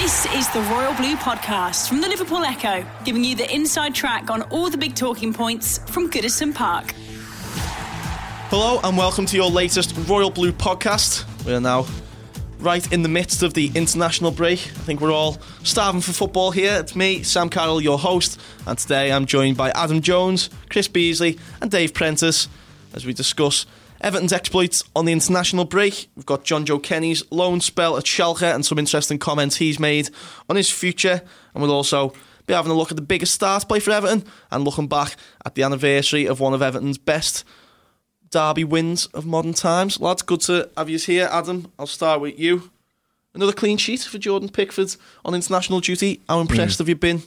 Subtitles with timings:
[0.00, 4.30] This is the Royal Blue Podcast from the Liverpool Echo, giving you the inside track
[4.30, 6.94] on all the big talking points from Goodison Park.
[8.48, 11.26] Hello and welcome to your latest Royal Blue podcast.
[11.44, 11.84] We are now
[12.60, 14.60] right in the midst of the international break.
[14.60, 16.78] I think we're all starving for football here.
[16.80, 21.38] It's me, Sam Carroll, your host, and today I'm joined by Adam Jones, Chris Beesley,
[21.60, 22.48] and Dave Prentice
[22.94, 23.66] as we discuss
[24.00, 26.08] Everton's exploits on the international break.
[26.16, 30.10] We've got Jonjoe Kenny's loan spell at Schalke and some interesting comments he's made
[30.48, 31.22] on his future.
[31.54, 32.14] And we'll also
[32.46, 35.54] be having a look at the biggest start play for Everton and looking back at
[35.54, 37.44] the anniversary of one of Everton's best
[38.30, 40.00] derby wins of modern times.
[40.00, 41.28] Lads, good to have you here.
[41.30, 42.70] Adam, I'll start with you.
[43.34, 46.20] Another clean sheet for Jordan Pickford on international duty.
[46.28, 46.78] How impressed mm.
[46.78, 47.22] have you been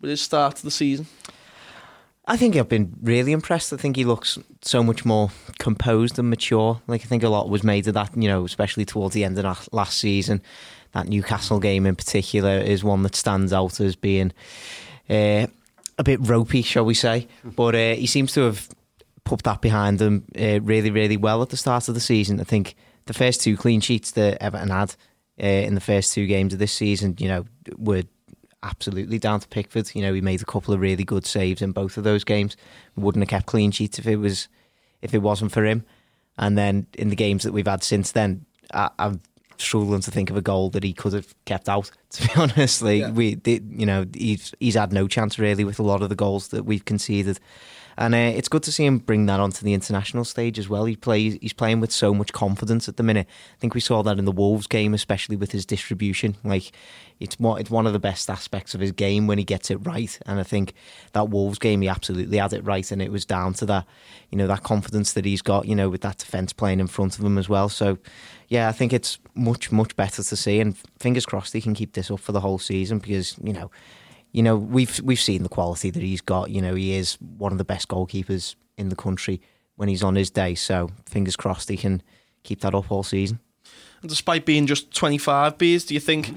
[0.00, 1.06] with his start to the season?
[2.28, 3.72] I think I've been really impressed.
[3.72, 6.80] I think he looks so much more composed and mature.
[6.88, 9.38] Like I think a lot was made of that, you know, especially towards the end
[9.38, 10.42] of last season.
[10.92, 14.32] That Newcastle game in particular is one that stands out as being
[15.08, 15.46] uh,
[15.98, 17.28] a bit ropey, shall we say?
[17.44, 18.68] But uh, he seems to have
[19.24, 22.40] put that behind him uh, really, really well at the start of the season.
[22.40, 22.74] I think
[23.04, 24.94] the first two clean sheets that Everton had
[25.40, 27.44] uh, in the first two games of this season, you know,
[27.76, 28.04] were
[28.66, 29.94] absolutely down to Pickford.
[29.94, 32.56] You know, he made a couple of really good saves in both of those games.
[32.96, 34.48] Wouldn't have kept clean sheets if it was
[35.02, 35.84] if it wasn't for him.
[36.38, 39.22] And then in the games that we've had since then, I, am
[39.56, 41.90] struggling to think of a goal that he could have kept out.
[42.16, 43.10] To be honest, like yeah.
[43.10, 46.48] we, you know, he's he's had no chance really with a lot of the goals
[46.48, 47.38] that we've conceded
[47.98, 50.84] and uh, it's good to see him bring that onto the international stage as well.
[50.84, 53.26] He plays, he's playing with so much confidence at the minute.
[53.28, 56.36] I think we saw that in the Wolves game, especially with his distribution.
[56.44, 56.72] Like
[57.20, 59.76] it's one, it's one of the best aspects of his game when he gets it
[59.76, 60.18] right.
[60.26, 60.74] And I think
[61.12, 63.86] that Wolves game, he absolutely had it right, and it was down to that,
[64.30, 67.18] you know, that confidence that he's got, you know, with that defence playing in front
[67.18, 67.70] of him as well.
[67.70, 67.98] So,
[68.48, 71.94] yeah, I think it's much much better to see, and fingers crossed he can keep
[71.94, 73.70] this up for the whole season because you know
[74.36, 76.50] you know, we've we've seen the quality that he's got.
[76.50, 79.40] You know, he is one of the best goalkeepers in the country
[79.76, 80.54] when he's on his day.
[80.54, 82.02] So fingers crossed he can
[82.42, 83.40] keep that up all season.
[84.02, 86.34] And despite being just 25 beers, do you think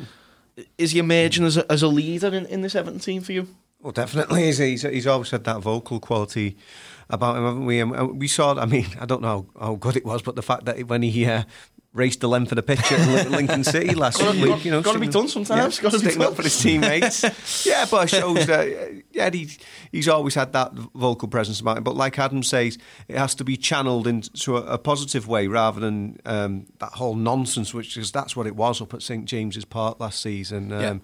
[0.78, 3.50] is he emerging as a, as a leader in, in this Everton team for you?
[3.82, 4.46] Well, definitely.
[4.46, 6.56] He's, he's, he's always had that vocal quality
[7.10, 7.82] about him, haven't we?
[7.82, 8.58] And we saw.
[8.58, 11.26] I mean, I don't know how, good it was, but the fact that when he
[11.26, 11.44] uh,
[11.94, 14.64] raced the length of the pitch at Lincoln City last week.
[14.64, 15.78] You know, got to be done sometimes.
[15.78, 17.24] Yeah, got to be up for his teammates.
[17.66, 19.50] yeah, but it shows that yeah, he,
[19.92, 21.84] he's always had that vocal presence about him.
[21.84, 25.80] But like Adam says, it has to be channeled into a, a positive way rather
[25.80, 29.66] than um, that whole nonsense, which is that's what it was up at St James's
[29.66, 30.72] Park last season.
[30.72, 30.98] Um, yeah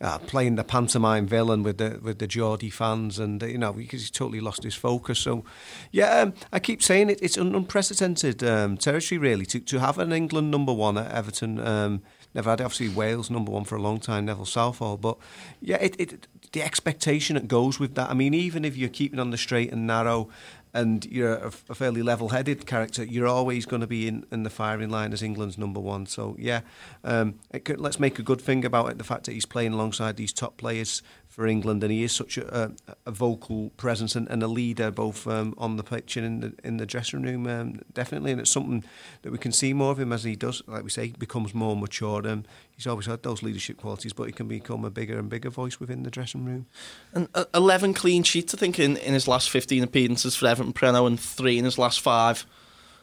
[0.00, 4.00] uh, playing the pantomime villain with the with the Geordie fans, and you know because
[4.00, 5.18] he's totally lost his focus.
[5.18, 5.44] So,
[5.92, 7.18] yeah, um, I keep saying it.
[7.22, 12.02] It's an unprecedented um, territory, really, to to have an England number one at Everton.
[12.34, 15.16] Never had obviously Wales number one for a long time, Neville Southall, but
[15.60, 18.10] yeah, it, it the expectation that goes with that.
[18.10, 20.28] I mean, even if you're keeping on the straight and narrow
[20.72, 24.50] and you're a, a fairly level-headed character, you're always going to be in, in the
[24.50, 26.06] firing line as England's number one.
[26.06, 26.62] So yeah,
[27.04, 28.98] um, could, let's make a good thing about it.
[28.98, 31.02] The fact that he's playing alongside these top players
[31.34, 32.70] for England, and he is such a,
[33.04, 36.54] a vocal presence and, and, a leader both um, on the pitch and in the
[36.62, 37.48] in the dressing room.
[37.48, 38.84] Um, definitely, and it's something
[39.22, 41.74] that we can see more of him as he does, like we say, becomes more
[41.74, 42.24] mature.
[42.28, 42.44] Um,
[42.76, 45.80] he's always had those leadership qualities, but he can become a bigger and bigger voice
[45.80, 46.66] within the dressing room.
[47.12, 50.72] And uh, eleven clean sheets, I think, in, in his last fifteen appearances for Everton,
[50.72, 52.46] Prenno, and three in his last five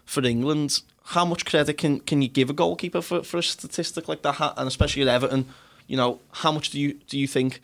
[0.05, 0.83] for England.
[1.03, 4.53] How much credit can, can you give a goalkeeper for, for a statistic like that,
[4.55, 5.47] and especially at Everton?
[5.85, 7.59] You know, how much do you do you think?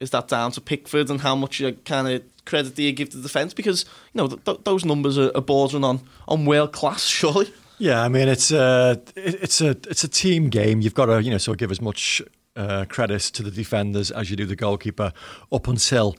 [0.00, 3.20] Is that down to Pickford and how much kind of credit do you give the
[3.20, 3.54] defence?
[3.54, 7.52] Because you know th- th- those numbers are, are bordering on on world class, surely.
[7.78, 10.80] Yeah, I mean it's a it's a it's a team game.
[10.80, 12.20] You've got to you know sort of give as much
[12.56, 15.12] uh, credit to the defenders as you do the goalkeeper
[15.52, 16.16] up until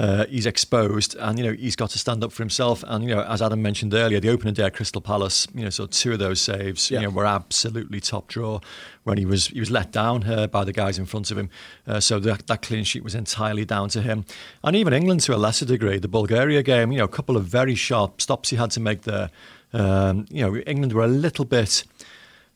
[0.00, 2.82] uh, he's exposed, and you know he's got to stand up for himself.
[2.86, 5.68] And you know, as Adam mentioned earlier, the opening day at Crystal Palace, you know,
[5.68, 7.00] so two of those saves, yeah.
[7.00, 8.60] you know, were absolutely top draw
[9.04, 11.50] when he was he was let down uh, by the guys in front of him.
[11.86, 14.24] Uh, so that, that clean sheet was entirely down to him,
[14.64, 15.98] and even England to a lesser degree.
[15.98, 19.02] The Bulgaria game, you know, a couple of very sharp stops he had to make
[19.02, 19.28] there.
[19.74, 21.84] Um, you know, England were a little bit.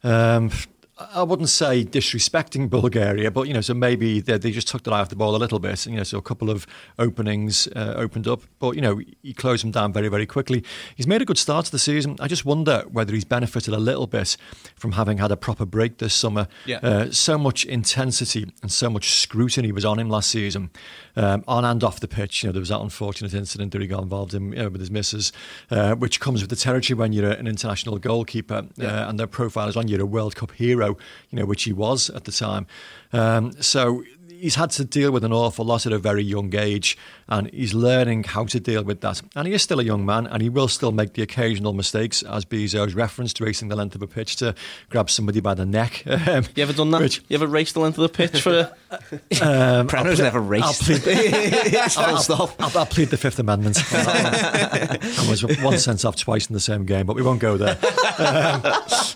[0.02, 0.50] Um,
[0.96, 4.92] I wouldn't say disrespecting Bulgaria, but you know, so maybe they, they just took the
[4.92, 5.86] eye off the ball a little bit.
[5.86, 6.68] You know, so a couple of
[7.00, 10.62] openings uh, opened up, but you know, he closed them down very, very quickly.
[10.94, 12.16] He's made a good start to the season.
[12.20, 14.36] I just wonder whether he's benefited a little bit
[14.76, 16.46] from having had a proper break this summer.
[16.64, 16.78] Yeah.
[16.80, 20.70] Uh, so much intensity and so much scrutiny was on him last season,
[21.16, 22.44] um, on and off the pitch.
[22.44, 24.80] You know, there was that unfortunate incident that he got involved in you know, with
[24.80, 25.32] his missus,
[25.72, 29.06] uh, which comes with the territory when you're an international goalkeeper yeah.
[29.06, 29.88] Uh, and their profile is on.
[29.88, 30.98] You're a World Cup hero hero,
[31.30, 32.66] you know, which he was at the time.
[33.12, 36.98] Um, so he's had to deal with an awful lot at a very young age,
[37.28, 39.22] and he's learning how to deal with that.
[39.34, 42.22] And he is still a young man, and he will still make the occasional mistakes,
[42.22, 44.54] as Beezo's referenced, racing the length of a pitch to
[44.90, 46.04] grab somebody by the neck.
[46.24, 47.02] Um, you ever done that?
[47.02, 48.50] Which, you ever raced the length of the pitch for?
[48.90, 48.94] A...
[49.42, 50.64] um, Prenno's never raced.
[50.64, 51.02] I'll plead,
[51.98, 53.78] I'll, I'll, I'll, I'll plead the Fifth Amendment.
[53.92, 57.76] I was one sense off twice in the same game, but we won't go there.
[58.18, 58.64] Um,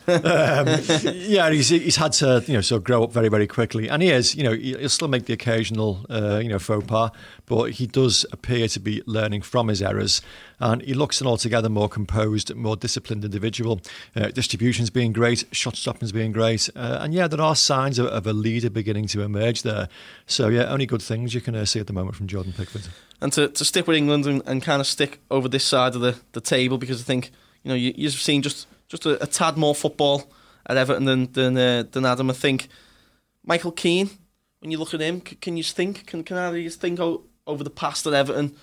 [0.09, 0.81] um,
[1.15, 4.03] yeah, he's, he's had to you know sort of grow up very very quickly, and
[4.03, 7.11] he is you know he'll still make the occasional uh, you know faux pas,
[7.47, 7.98] but he does
[8.33, 10.23] appear to be learning from his errors,
[10.61, 13.81] and he looks an altogether more composed, more disciplined individual.
[14.15, 18.07] Uh, distribution's being great, shot stopping's being great, uh, and yeah, there are signs of,
[18.07, 19.89] of, a leader beginning to emerge there.
[20.27, 22.89] So yeah, only good things you can uh, see at the moment from Jordan Pickford.
[23.21, 26.01] And to, to stick with England and, and kind of stick over this side of
[26.01, 29.27] the, the table because I think you know you, you've seen just just a, a
[29.27, 30.31] tad more football
[30.67, 32.31] at Everton than than, uh, than Adam.
[32.31, 32.69] I think
[33.45, 34.11] Michael Keane.
[34.61, 36.05] When you look at him, can you think?
[36.07, 36.99] Can can either think
[37.49, 38.55] over the past at Everton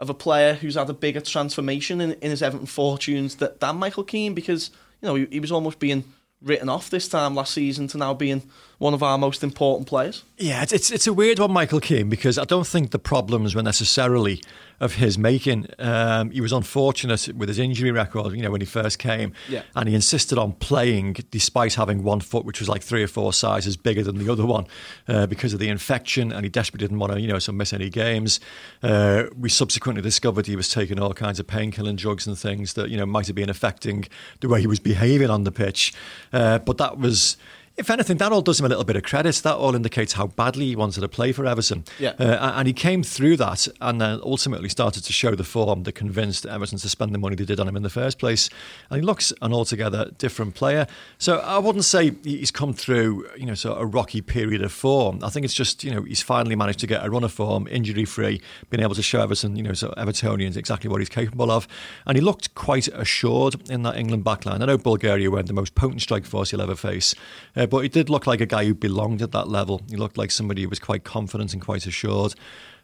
[0.00, 3.76] of a player who's had a bigger transformation in, in his Everton fortunes that, than
[3.76, 4.32] Michael Keane?
[4.32, 4.70] Because
[5.02, 6.04] you know he, he was almost being
[6.40, 8.42] written off this time last season to now being
[8.78, 10.24] one of our most important players.
[10.36, 13.62] Yeah, it's it's a weird one, Michael Keane, because I don't think the problems were
[13.62, 14.40] necessarily
[14.80, 15.66] of his making.
[15.78, 19.62] Um, he was unfortunate with his injury record, you know, when he first came, yeah.
[19.74, 23.32] and he insisted on playing despite having one foot which was like three or four
[23.32, 24.66] sizes bigger than the other one
[25.08, 27.72] uh, because of the infection, and he desperately didn't want to, you know, so miss
[27.72, 28.40] any games.
[28.82, 32.90] Uh, we subsequently discovered he was taking all kinds of painkilling drugs and things that
[32.90, 34.06] you know might have been affecting
[34.40, 35.92] the way he was behaving on the pitch,
[36.32, 37.36] uh, but that was
[37.78, 39.36] if anything, that all does him a little bit of credit.
[39.36, 41.84] That all indicates how badly he wanted to play for Everton.
[41.98, 42.14] Yeah.
[42.18, 45.92] Uh, and he came through that and then ultimately started to show the form that
[45.92, 48.50] convinced Everton to spend the money they did on him in the first place.
[48.90, 50.88] And he looks an altogether different player.
[51.18, 54.72] So I wouldn't say he's come through, you know, sort of a rocky period of
[54.72, 55.20] form.
[55.22, 57.68] I think it's just, you know, he's finally managed to get a run of form,
[57.68, 61.52] injury free, being able to show Everton, you know, so Evertonians exactly what he's capable
[61.52, 61.68] of.
[62.06, 64.62] And he looked quite assured in that England backline.
[64.62, 67.14] I know Bulgaria weren't the most potent strike force you'll ever face.
[67.54, 69.82] Uh, but he did look like a guy who belonged at that level.
[69.88, 72.34] He looked like somebody who was quite confident and quite assured.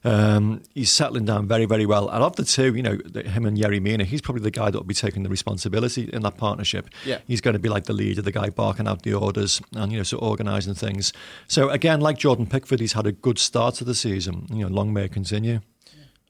[0.07, 2.11] Um, he's settling down very, very well.
[2.11, 4.79] And of the two, you know, him and Yerry Mina, he's probably the guy that
[4.79, 6.91] will be taking the responsibility in that partnership.
[7.07, 7.19] Yeah.
[7.27, 9.97] He's going to be like the leader, the guy barking out the orders and, you
[9.97, 11.15] know, so organising things.
[11.49, 14.47] So, again, like Jordan Pickford, he's had a good start to the season.
[14.51, 15.61] You know, long may it continue.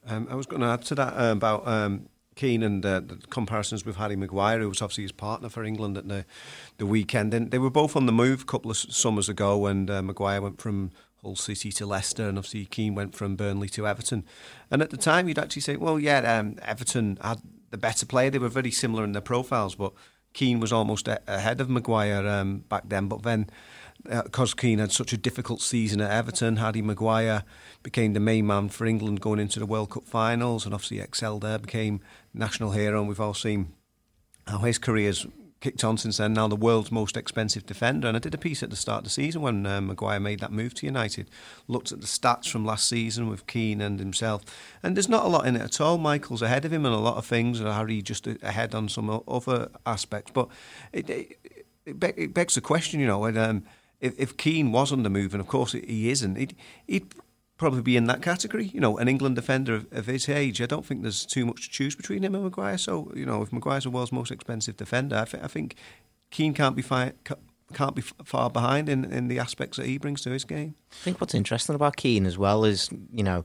[0.07, 3.17] Um, I was going to add to that uh, about um, Keane and uh, the
[3.31, 6.25] comparisons with Harry Maguire, who was obviously his partner for England at the
[6.79, 7.33] the weekend.
[7.35, 10.43] And they were both on the move a couple of summers ago, and uh, Maguire
[10.43, 10.91] went from
[11.23, 14.25] Hull City to Leicester, and obviously Keane went from Burnley to Everton.
[14.71, 17.41] And at the time, you'd actually say, well, yeah, um, Everton had
[17.71, 18.31] the better player.
[18.31, 19.93] They were very similar in their profiles, but
[20.35, 23.09] Keane was almost a- ahead of Maguire um, back then.
[23.09, 23.49] But then,
[24.11, 24.23] uh,
[24.79, 27.45] had such a difficult season at Everton, Harry Maguire
[27.83, 31.43] became the main man for England going into the World Cup finals, and obviously excelled
[31.43, 32.01] there, became
[32.33, 33.73] national hero, and we've all seen
[34.47, 35.27] how his career's
[35.61, 36.35] kicked on since then.
[36.35, 39.05] Now the world's most expensive defender, and I did a piece at the start of
[39.05, 41.31] the season when uh, Maguire made that move to United.
[41.69, 44.43] Looked at the stats from last season with Keane and himself,
[44.83, 45.97] and there's not a lot in it at all.
[45.97, 49.23] Michael's ahead of him in a lot of things, and Harry just ahead on some
[49.27, 50.33] other aspects.
[50.35, 50.49] But
[50.93, 51.39] it, it,
[51.87, 53.65] it begs the question, you know, and, um,
[54.05, 56.55] if, if Keane was on the move, and of course he isn't, he'd,
[56.87, 57.15] he'd
[57.57, 58.67] probably be in that category.
[58.67, 61.63] You know, an England defender of, of, his age, I don't think there's too much
[61.63, 62.79] to choose between him and Maguire.
[62.79, 65.77] So, you know, if Maguire's the world's most expensive defender, I, th- I think
[66.31, 67.15] Keane can't be fi-
[67.73, 70.75] can't be far behind in, in the aspects that he brings to his game.
[70.93, 73.45] I think what's interesting about Keane as well is, you know,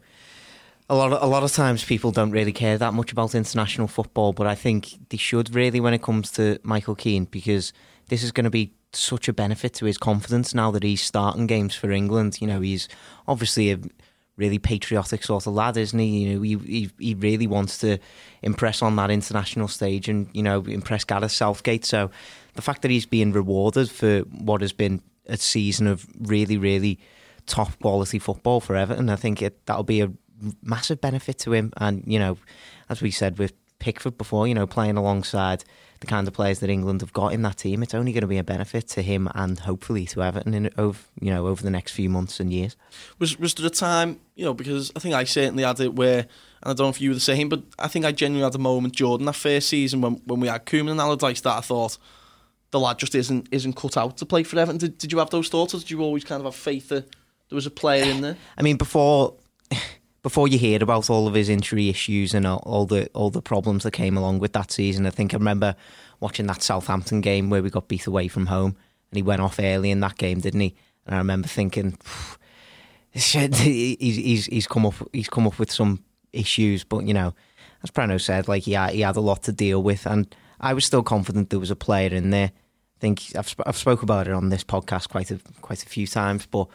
[0.90, 3.88] a lot of, a lot of times people don't really care that much about international
[3.88, 7.72] football, but I think they should really when it comes to Michael Keane because
[8.10, 11.48] this is going to be such a benefit to his confidence now that he's starting
[11.48, 12.42] games for England.
[12.42, 12.88] You know, he's
[13.28, 13.80] obviously a
[14.40, 16.06] really patriotic sort of lad, isn't he?
[16.24, 18.00] You know, he, he he really wants to
[18.42, 21.86] impress on that international stage and you know impress Gareth Southgate.
[21.86, 22.10] So
[22.56, 27.00] the fact that he's being rewarded for what has been a season of really really
[27.46, 30.12] top quality football for Everton, I think it, that'll be a
[30.64, 31.74] massive benefit to him.
[31.78, 32.38] And you know,
[32.90, 35.64] as we said with Pickford before, you know, playing alongside
[36.00, 38.28] the kind of players that England have got in that team, it's only going to
[38.28, 41.70] be a benefit to him and hopefully to Everton in over you know over the
[41.70, 42.78] next few months and years.
[43.20, 46.20] Was was there a time you know because I think I certainly had it where
[46.62, 48.56] and I don't know if you were the same, but I think I genuinely had
[48.56, 51.62] a moment, Jordan, that first season when when we had Koeman and Allardyce that I
[51.62, 51.98] thought
[52.72, 54.78] the lad just isn't isn't cut out to play for Everton.
[54.78, 57.10] Did, did you have those thoughts, or did you always kind of have faith that
[57.50, 58.38] there was a player in there?
[58.58, 59.36] I mean, before
[60.22, 63.42] before you hear about all of his injury issues and all, all, the all the
[63.42, 65.76] problems that came along with that season, I think I remember
[66.20, 68.76] watching that Southampton game where we got beat away from home.
[69.12, 70.76] and he went off early in that game, didn't he?
[71.06, 71.98] And I remember thinking,
[73.12, 77.34] he's he's he's come up he's come up with some issues, but you know,
[77.84, 80.74] as Prenno said, like he had, he had a lot to deal with, and I
[80.74, 82.52] was still confident there was a player in there.
[82.52, 85.90] I think I've sp- I've spoke about it on this podcast quite a quite a
[85.90, 86.68] few times, but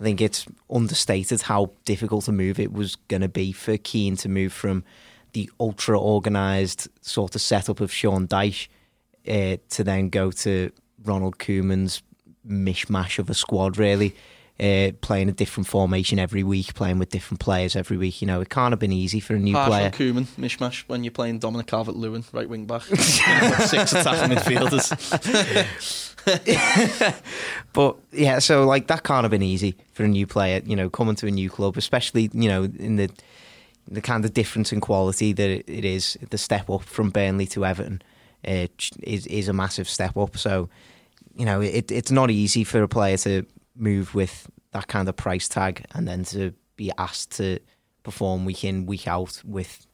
[0.00, 4.16] I think it's understated how difficult a move it was going to be for Keane
[4.18, 4.84] to move from
[5.32, 8.68] the ultra organised sort of setup of Sean Dyche
[9.26, 10.70] uh, to then go to
[11.04, 12.02] Ronald Koeman's
[12.48, 14.14] mishmash of a squad, really.
[14.60, 18.20] Uh, playing a different formation every week, playing with different players every week.
[18.20, 19.90] You know, it can't have been easy for a new Partial player.
[19.90, 22.82] Koeman mishmash when you're playing Dominic Calvert-Lewin right wing back.
[22.86, 24.88] six attacking midfielders.
[27.72, 30.90] But yeah, so like that can't have been easy for a new player, you know,
[30.90, 33.10] coming to a new club, especially you know in the
[33.86, 36.18] the kind of difference in quality that it, it is.
[36.30, 38.02] The step up from Burnley to Everton
[38.46, 38.66] uh,
[39.04, 40.36] is is a massive step up.
[40.36, 40.68] So
[41.36, 43.46] you know, it, it's not easy for a player to
[43.78, 47.58] move with that kind of price tag and then to be asked to
[48.02, 49.86] perform week in week out with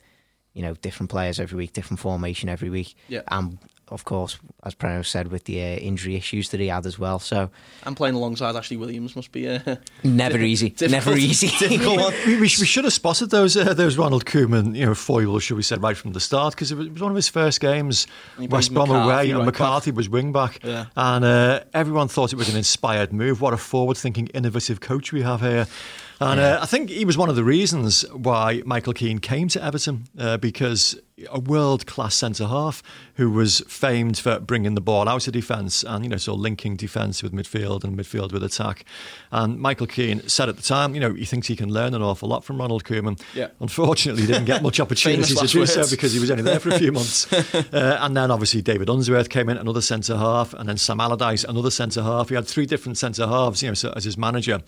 [0.53, 3.23] you know different players every week, different formation every week, Yeah.
[3.29, 6.99] and of course, as Prenno said, with the uh, injury issues that he had as
[6.99, 7.19] well.
[7.19, 7.51] So
[7.85, 9.59] And playing alongside Ashley Williams must be uh,
[10.05, 11.51] never easy, difficult- never easy.
[12.27, 15.57] We, we, we should have spotted those uh, those Ronald Koeman you know foibles, should
[15.57, 17.61] we say, right from the start because it, was- it was one of his first
[17.61, 18.07] games.
[18.39, 20.87] he West played Brom away, McCarthy and right McCarthy was wing back, Yeah.
[20.97, 23.41] and uh, everyone thought it was an inspired move.
[23.41, 25.67] What a forward-thinking, innovative coach we have here.
[26.21, 29.63] And uh, I think he was one of the reasons why Michael Keane came to
[29.63, 30.97] Everton uh, because
[31.31, 32.83] a world-class centre half
[33.15, 36.75] who was famed for bringing the ball out of defence and you know so linking
[36.75, 38.85] defence with midfield and midfield with attack.
[39.31, 42.03] And Michael Keane said at the time, you know, he thinks he can learn an
[42.03, 43.21] awful lot from Ronald Koeman.
[43.33, 43.49] Yeah.
[43.61, 46.71] Unfortunately, he didn't get much opportunity to do so because he was only there for
[46.71, 47.33] a few months.
[47.33, 51.45] Uh, and then obviously David Unsworth came in, another centre half, and then Sam Allardyce,
[51.45, 52.29] another centre half.
[52.29, 54.61] He had three different centre halves, you know, so, as his manager.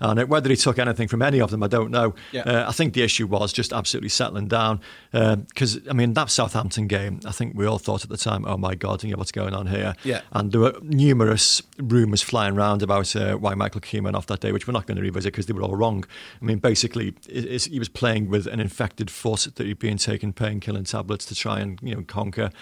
[0.00, 2.14] And uh, whether he took anything from any of them, I don't know.
[2.32, 2.42] Yeah.
[2.42, 4.80] Uh, I think the issue was just absolutely settling down
[5.12, 7.20] because I mean that Southampton game.
[7.26, 9.52] I think we all thought at the time, oh my god, you know what's going
[9.52, 9.94] on here.
[10.04, 10.22] Yeah.
[10.32, 14.40] And there were numerous rumours flying around about uh, why Michael Keane went off that
[14.40, 16.06] day, which we're not going to revisit because they were all wrong.
[16.40, 20.88] I mean, basically, he was playing with an infected foot that he'd been taking painkilling
[20.88, 22.52] tablets to try and you know conquer,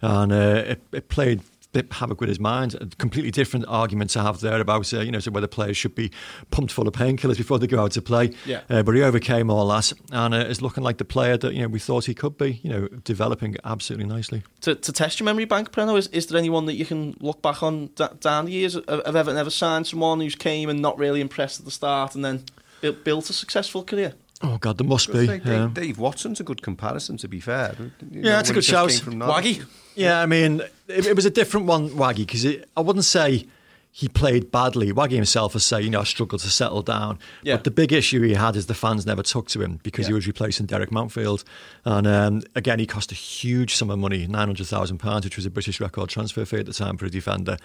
[0.00, 1.40] and uh, it, it played
[1.76, 2.74] bit havoc with his mind.
[2.74, 5.94] A completely different argument to have there about uh, you know so whether players should
[5.94, 6.10] be
[6.50, 8.32] pumped full of painkillers before they go out to play.
[8.46, 8.62] Yeah.
[8.70, 11.62] Uh, but he overcame all that and uh, is looking like the player that you
[11.62, 12.60] know we thought he could be.
[12.62, 14.42] You know, developing absolutely nicely.
[14.62, 17.42] to, to test your memory bank, Prenno, is, is there anyone that you can look
[17.42, 18.74] back on da- down the years?
[18.74, 22.14] Have have ever never signed someone who's came and not really impressed at the start
[22.14, 22.44] and then
[22.80, 24.14] built, built a successful career?
[24.42, 25.26] Oh God, there must be.
[25.26, 27.74] think Dave, Um, Dave Watson's a good comparison, to be fair.
[27.78, 27.90] You
[28.22, 28.90] Yeah, it's a good he just shout.
[28.90, 29.44] came from Norwich.
[29.60, 29.66] Waggy?
[29.94, 32.44] Yeah, I mean, it, it was a different one, Waggy, because
[32.76, 33.46] I wouldn't say
[33.90, 34.92] he played badly.
[34.92, 37.18] Waggy himself has said, you know, I struggled to settle down.
[37.42, 37.54] Yeah.
[37.54, 40.12] But the big issue he had is the fans never took to him because he
[40.12, 41.42] was replacing Derek Mountfield.
[41.86, 45.80] And um, again, he cost a huge sum of money, £900,000, which was a British
[45.80, 47.56] record transfer fee at the time for a defender.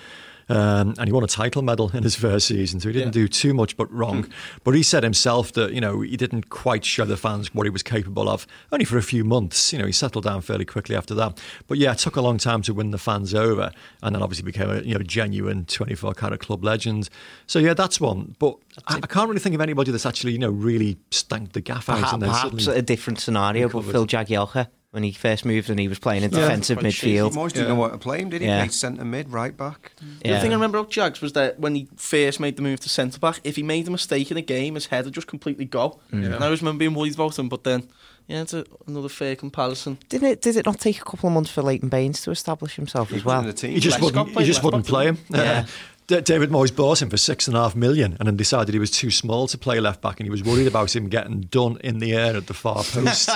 [0.51, 3.21] Um, and he won a title medal in his first season, so he didn't Yeah.
[3.23, 4.27] do too much but wrong.
[4.65, 7.69] But he said himself that, you know, he didn't quite show the fans what he
[7.69, 9.71] was capable of, only for a few months.
[9.71, 11.39] You know, he settled down fairly quickly after that.
[11.67, 13.71] But yeah, it took a long time to win the fans over,
[14.03, 17.07] and then obviously became a you know genuine 24 carat club legend.
[17.47, 18.35] So yeah, that's one.
[18.37, 21.61] But I, I can't really think of anybody that's actually, you know, really stanked the
[21.61, 23.85] gaff out Perhaps, and then perhaps a different scenario, but.
[23.85, 26.41] Phil Jagielka when he first moved and he was playing in Yeah.
[26.41, 27.15] defensive Quite shaky.
[27.15, 27.31] midfield.
[27.33, 28.47] Moyes didn't know what to play him, did he?
[28.47, 28.59] Yeah.
[28.59, 29.93] Played centre mid, right back.
[30.21, 32.81] The other thing I remember about Jags was that when he first made the move
[32.81, 35.27] to centre back, if he made a mistake in a game, his head would just
[35.27, 35.99] completely go.
[36.11, 36.25] Mm.
[36.25, 37.87] And I always remember being worried about him, but then,
[38.27, 39.97] yeah, it's a, another fair comparison.
[40.09, 40.41] Didn't it?
[40.41, 43.23] Did it not take a couple of months for Leighton Baines to establish himself as
[43.23, 43.41] well?
[43.43, 43.71] the team.
[43.71, 44.39] He just Lescott wouldn't.
[44.39, 45.17] He just left wouldn't play him.
[45.29, 45.65] Yeah.
[46.11, 48.79] D- David Moyes bought him for six and a half million, and then decided he
[48.79, 51.77] was too small to play left back, and he was worried about him getting done
[51.83, 53.29] in the air at the far post.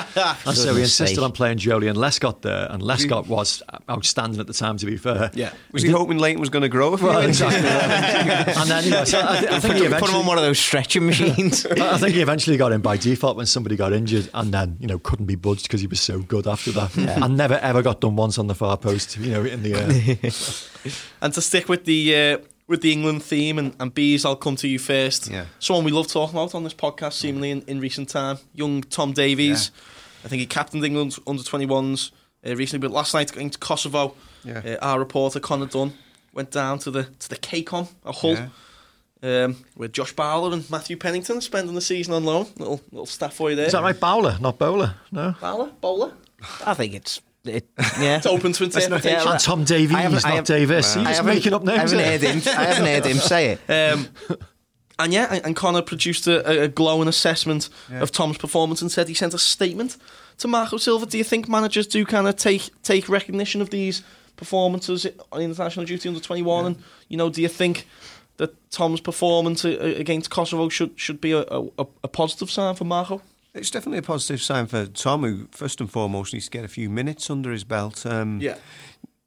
[0.45, 1.23] and so he insisted sake.
[1.23, 4.75] on playing Joleon Lescott there, and Lescott was outstanding at the time.
[4.77, 5.51] To be fair, Yeah.
[5.71, 6.93] Was he hoping Leighton was going to grow?
[6.93, 7.41] a few Well, inches?
[7.41, 8.53] exactly.
[8.61, 10.43] and then you know, so I, thi- I think he Put him on one of
[10.43, 11.65] those stretching machines.
[11.65, 14.75] I I think he eventually got in by default when somebody got injured, and then
[14.81, 17.81] you know couldn't be budged because he was so good after that, and never ever
[17.81, 20.91] got done once on the far post, you know, in the air.
[21.21, 24.55] And to stick with the uh, with the England theme, and, and Bees, I'll come
[24.57, 25.29] to you first.
[25.29, 25.45] Yeah.
[25.59, 29.13] Someone we love talking about on this podcast, seemingly in, in recent time, young Tom
[29.13, 29.71] Davies.
[29.73, 29.81] Yeah.
[30.25, 32.11] I think he captained England under 21s
[32.45, 34.61] uh, recently, but last night going to Kosovo, Yeah.
[34.81, 35.93] uh, our reporter Connor Dunn
[36.33, 39.45] went down to the to the KCOM, a Hull, Yeah.
[39.45, 42.47] um, with Josh Bowler and Matthew Pennington spending the season on loan.
[42.57, 43.67] Little little staff for you there.
[43.67, 44.95] Is that right, Bowler, not Bowler?
[45.11, 45.35] No.
[45.39, 46.13] Bowler, bowler.
[46.65, 47.67] I think it's it,
[47.99, 48.17] yeah.
[48.17, 49.03] It's open to interpretation.
[49.03, 50.95] Yeah, And Tom Davies, I haven't- not I have- Davis.
[50.95, 52.41] I He's just haven't- making up I haven't heard him.
[52.57, 53.69] I haven't heard him say it.
[53.71, 54.07] Um,
[54.99, 59.07] and yeah, and, and Connor produced a, a glowing assessment of Tom's performance and said
[59.07, 59.97] he sent a statement
[60.37, 61.05] to Marco Silva.
[61.05, 64.03] Do you think managers do kind of take take recognition of these
[64.37, 66.65] performances on international duty under twenty one?
[66.65, 67.87] And you know, do you think
[68.37, 72.75] that Tom's performance a- a- against Kosovo should should be a, a, a positive sign
[72.75, 73.21] for Marco?
[73.55, 76.67] It's definitely a positive sign for Tom, who first and foremost needs to get a
[76.67, 78.05] few minutes under his belt.
[78.05, 78.41] Um,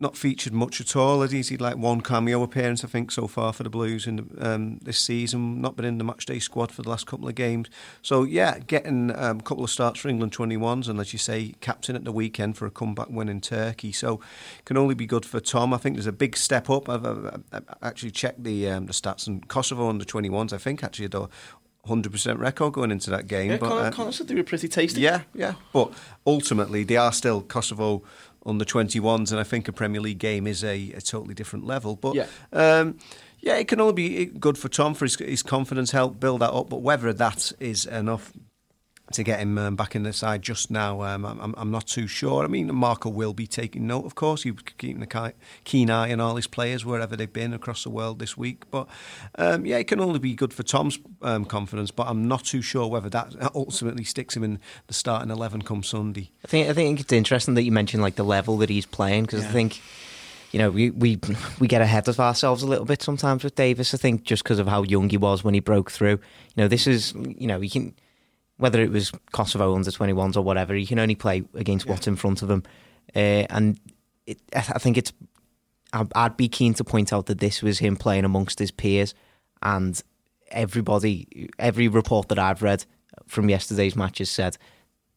[0.00, 1.22] not featured much at all.
[1.22, 4.50] He's had like one cameo appearance, I think, so far for the Blues in the,
[4.50, 5.60] um, this season.
[5.60, 7.68] Not been in the matchday squad for the last couple of games.
[8.02, 11.54] So yeah, getting um, a couple of starts for England 21s, and as you say,
[11.60, 13.90] captain at the weekend for a comeback win in Turkey.
[13.90, 14.20] So
[14.66, 15.74] can only be good for Tom.
[15.74, 16.88] I think there's a big step up.
[16.88, 20.52] I've, I've, I've actually checked the um, the stats and Kosovo under 21s.
[20.52, 21.06] I think actually
[21.84, 23.50] a 100% record going into that game.
[23.50, 25.00] Yeah, but, Connor, uh, they were pretty tasty.
[25.00, 25.54] yeah, yeah.
[25.72, 25.92] But
[26.26, 28.02] ultimately, they are still Kosovo
[28.46, 31.96] under 21s, and I think a Premier League game is a, a totally different level.
[31.96, 32.26] But Yeah.
[32.52, 32.98] um,
[33.40, 36.50] yeah, it can only be good for Tom for his, his confidence, help build that
[36.52, 36.68] up.
[36.70, 38.32] But whether that is enough
[39.12, 42.06] to get him um, back in the side just now, um, I'm, I'm not too
[42.06, 42.44] sure.
[42.44, 44.42] I mean, Marco will be taking note, of course.
[44.42, 45.32] He's keeping a
[45.64, 48.70] keen eye on all his players wherever they've been across the world this week.
[48.70, 48.86] But
[49.36, 51.90] um, yeah, it can only be good for Tom's um, confidence.
[51.90, 55.82] But I'm not too sure whether that ultimately sticks him in the starting eleven come
[55.82, 56.30] Sunday.
[56.44, 59.24] I think I think it's interesting that you mentioned like the level that he's playing
[59.24, 59.80] because I think
[60.52, 61.18] you know we, we
[61.58, 63.94] we get ahead of ourselves a little bit sometimes with Davis.
[63.94, 66.20] I think just because of how young he was when he broke through.
[66.56, 67.94] You know, this is you know he can
[68.58, 72.16] whether it was Kosovo under 21s or whatever, he can only play against what's in
[72.16, 72.62] front of him,
[73.16, 73.80] uh, and
[74.26, 75.12] it, I I think it's.
[75.92, 79.14] I'd I'd be keen to point out that this was him playing amongst his peers,
[79.62, 80.00] and
[80.50, 82.84] everybody, every report that I've read
[83.26, 84.56] from yesterday's matches said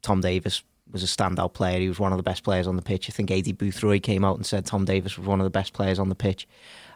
[0.01, 1.79] Tom Davis was a standout player.
[1.79, 3.09] He was one of the best players on the pitch.
[3.09, 5.73] I think Aidy Boothroyd came out and said Tom Davis was one of the best
[5.73, 6.47] players on the pitch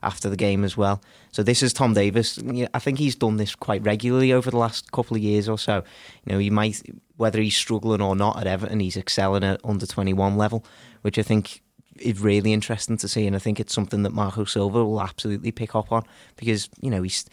[0.04, 1.02] after the game as well.
[1.32, 2.40] So this is Tom Davis.
[2.74, 5.84] I think he's done this quite regularly over the last couple of years or so.
[6.26, 6.82] You know, he might
[7.18, 10.66] whether he's struggling or not at Everton, he's excelling at under twenty one level,
[11.02, 11.62] which I think
[11.98, 13.26] is really interesting to see.
[13.26, 16.04] And I think it's something that Marco Silva will absolutely pick up on
[16.36, 17.26] because you know he's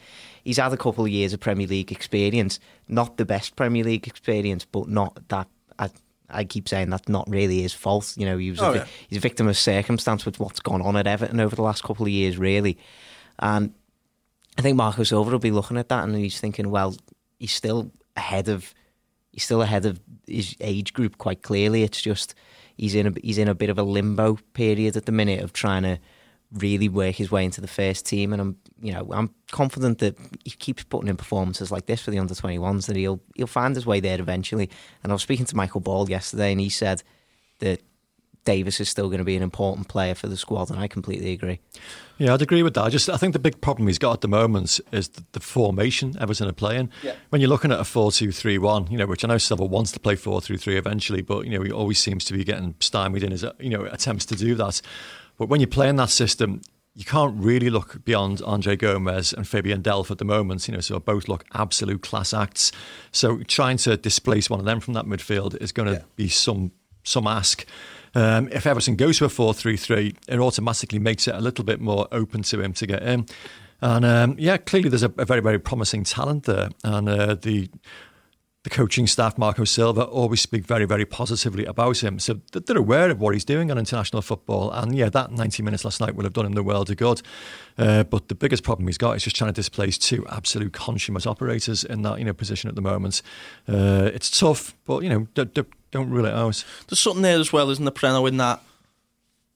[0.44, 4.07] he's had a couple of years of Premier League experience, not the best Premier League
[4.07, 5.48] experience, but not that.
[5.79, 5.90] I,
[6.33, 8.14] I keep saying that's not really his fault.
[8.16, 8.87] You know, he was Oh, vi- yeah.
[9.09, 12.07] he's a victim of circumstance with what's gone on at Everton over the last couple
[12.07, 12.79] of years, really.
[13.38, 13.73] And
[14.59, 16.95] I think Marco Silva will be looking at that and he's thinking, well,
[17.38, 18.75] he's still ahead of
[19.33, 21.83] he's still ahead of his age group quite clearly.
[21.83, 22.35] It's just
[22.77, 25.53] he's in a he's in a bit of a limbo period at the minute of
[25.53, 25.99] trying to
[26.55, 28.33] really work his way into the first team.
[28.33, 32.11] And I'm you know I'm confident that he keeps putting in performances like this for
[32.11, 34.71] the under 21s that he'll he'll find his way there eventually.
[35.03, 37.03] And I was speaking to Michael Ball yesterday and he said
[37.61, 37.81] that
[38.45, 41.33] Davis is still going to be an important player for the squad, and I completely
[41.33, 41.61] agree.
[42.19, 42.83] Yeah, I'd agree with that.
[42.83, 45.41] I just I think the big problem he's got at the moment is the, the
[45.41, 46.91] formation Everton are playing.
[47.03, 47.15] Yeah.
[47.29, 50.17] When you're looking at a 4-2-3-1, you know, which I know Silva wants to play
[50.17, 53.71] 4-3-3 eventually, but you know, he always seems to be getting stymied in his you
[53.71, 54.81] know attempts to do that.
[55.42, 56.61] But when you're playing that system,
[56.94, 60.68] you can't really look beyond Andre Gomes and Fabian Delph at the moment.
[60.68, 62.70] You know, so both look absolute class acts.
[63.11, 66.05] So trying to displace one of them from that midfield is going to Yeah.
[66.14, 66.70] be some
[67.02, 67.66] some ask.
[68.14, 71.64] Um, if Everton goes to a 4 3 3, it automatically makes it a little
[71.64, 73.26] bit more open to him to get in.
[73.81, 76.68] And um, yeah, clearly there's a, a very, very promising talent there.
[76.85, 77.68] And uh, the
[78.64, 82.20] the coaching staff, Marco Silva, always speak very, very positively about him.
[82.20, 84.70] So they're aware of what he's doing on international football.
[84.70, 87.22] And yeah, that 90 minutes last night will have done him the world of good.
[87.77, 91.27] Uh, but the biggest problem he's got is just trying to displace two absolute consummate
[91.27, 93.20] operators in that you know position at the moment.
[93.66, 96.64] Uh, it's tough, but you know, d- d- don't rule it out.
[96.88, 98.62] There's something there as well, isn't there, Prenno, in that,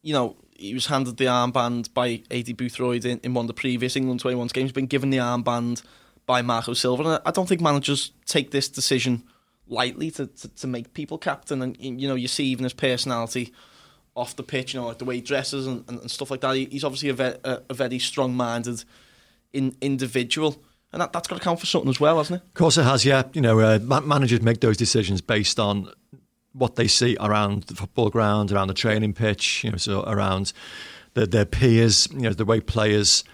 [0.03, 3.55] you know, he was handed the armband by Aidy Boothroyd in, in one of the
[3.55, 5.83] previous England 21s games, been given the armband
[6.27, 7.03] by Marco Silva.
[7.05, 9.23] And I- don't think managers take this decision
[9.69, 11.62] lightly to, to, to make people captain.
[11.62, 13.53] And, you know, you see even his personality
[14.15, 16.41] off the pitch, you know, like the way he dresses and, and, and stuff like
[16.41, 16.55] that.
[16.57, 18.85] He, he's obviously a, ve- a, a very strong minded
[19.53, 20.57] in, individual.
[20.93, 22.47] And that, that's got to count for something as well, hasn't it?
[22.47, 23.05] Of course, it has.
[23.05, 25.93] Yeah, you know, uh, ma- managers make those decisions based on
[26.53, 29.65] what they see around the football ground, around the training pitch.
[29.65, 30.53] You know, so around
[31.15, 32.09] the, their peers.
[32.12, 33.25] You know, the way players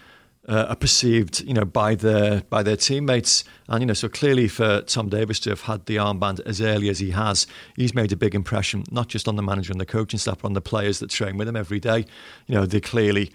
[0.47, 1.41] uh, are perceived.
[1.41, 3.43] You know, by their by their teammates.
[3.67, 6.89] And you know, so clearly for Tom Davis to have had the armband as early
[6.89, 9.85] as he has, he's made a big impression, not just on the manager and the
[9.85, 12.05] coaching staff, but on the players that train with him every day.
[12.47, 13.31] You know, they clearly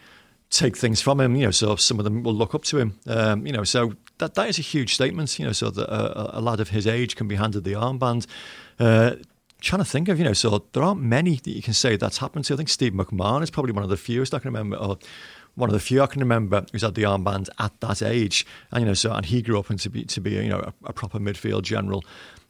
[0.51, 1.37] take things from him.
[1.37, 2.99] You know, so some of them will look up to him.
[3.07, 5.39] Um, you know, so that that is a huge statement.
[5.39, 8.27] You know, so that a, lad of his age can be handed the armband.
[8.79, 9.17] Uh,
[9.61, 12.19] trying to think of, you know, so there aren't many that you can say that's
[12.19, 12.55] happened to.
[12.55, 14.99] I think Steve McMahon is probably one of the fewest I can remember, or
[15.59, 18.47] one of the few I can remember who's had the armband at that age.
[18.71, 20.73] And, you know, so, and he grew up into be, to be, you know, a,
[20.85, 22.05] a proper midfield general.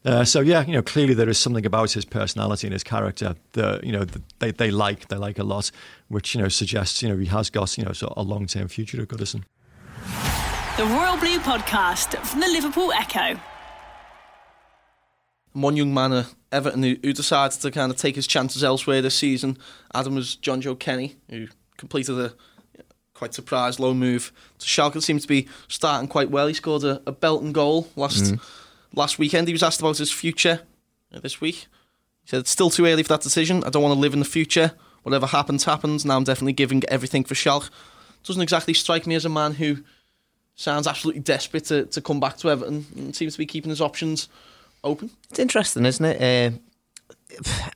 [0.05, 3.35] Uh, so yeah, you know, clearly there is something about his personality and his character
[3.51, 4.05] that you know
[4.39, 5.71] they, they like they like a lot,
[6.07, 8.47] which you know suggests you know he has got you know sort of a long
[8.47, 9.43] term future at Goodison.
[10.77, 13.37] The Royal Blue Podcast from the Liverpool Echo.
[15.51, 19.01] One young man at Everton who, who decided to kind of take his chances elsewhere
[19.01, 19.57] this season,
[19.93, 22.33] Adam was Jonjoe Kenny, who completed a
[23.19, 25.03] quite surprised Low move to Schalke.
[25.03, 26.47] Seems to be starting quite well.
[26.47, 28.39] He scored a, a Belton goal last mm.
[28.95, 29.47] last weekend.
[29.47, 30.61] He was asked about his future
[31.11, 31.67] this week.
[32.23, 33.63] He said it's still too early for that decision.
[33.65, 34.71] I don't want to live in the future.
[35.03, 36.05] Whatever happens, happens.
[36.05, 37.69] Now I'm definitely giving everything for Schalke.
[38.23, 39.83] Doesn't exactly strike me as a man who
[40.55, 43.81] sounds absolutely desperate to, to come back to Everton and seems to be keeping his
[43.81, 44.29] options
[44.83, 45.09] open.
[45.29, 46.21] It's interesting, isn't it?
[46.21, 46.57] Uh,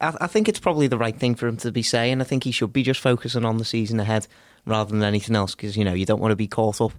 [0.01, 2.21] I, I, think it's probably the right thing for him to be saying.
[2.21, 4.27] I think he should be just focusing on the season ahead
[4.65, 6.93] rather than anything else because you know you don't want to be caught up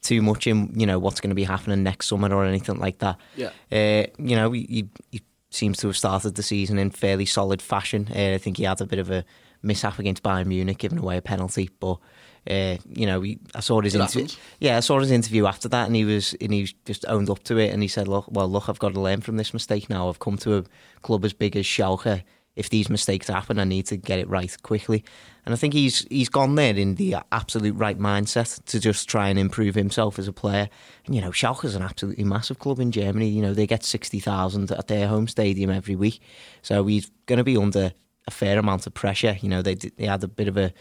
[0.00, 2.98] too much in you know what's going to be happening next summer or anything like
[2.98, 3.18] that.
[3.36, 3.50] Yeah.
[3.70, 8.06] Uh, you know, he, he, seems to have started the season in fairly solid fashion.
[8.14, 9.24] Uh, I think he had a bit of a
[9.62, 11.98] mishap against Bayern Munich, giving away a penalty, but
[12.48, 14.28] uh, you know, he, I saw his interview.
[14.60, 17.42] Yeah, I saw his interview after that, and he was and he just owned up
[17.44, 19.90] to it, and he said, "Look, well, look, I've got to learn from this mistake
[19.90, 20.08] now.
[20.08, 20.64] I've come to a
[21.02, 22.22] club as big as Schalke.
[22.56, 25.04] If these mistakes happen, I need to get it right quickly."
[25.44, 29.28] And I think he's he's gone there in the absolute right mindset to just try
[29.28, 30.68] and improve himself as a player.
[31.06, 33.28] And you know, Schalke is an absolutely massive club in Germany.
[33.28, 36.20] You know, they get sixty thousand at their home stadium every week,
[36.62, 37.92] so he's going to be under
[38.26, 39.36] a fair amount of pressure.
[39.40, 40.72] You know, they they had a bit of a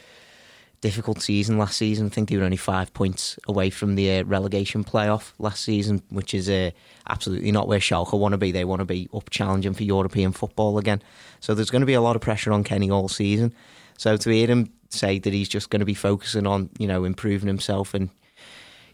[0.82, 2.08] difficult season last season.
[2.08, 6.02] I think they were only five points away from the uh, relegation playoff last season,
[6.10, 6.72] which is uh,
[7.08, 8.52] absolutely not where Schalke want to be.
[8.52, 11.02] They want to be up challenging for European football again.
[11.40, 13.54] So there's going to be a lot of pressure on Kenny all season.
[13.98, 17.04] So to hear him say that he's just going to be focusing on you know
[17.04, 18.10] improving himself and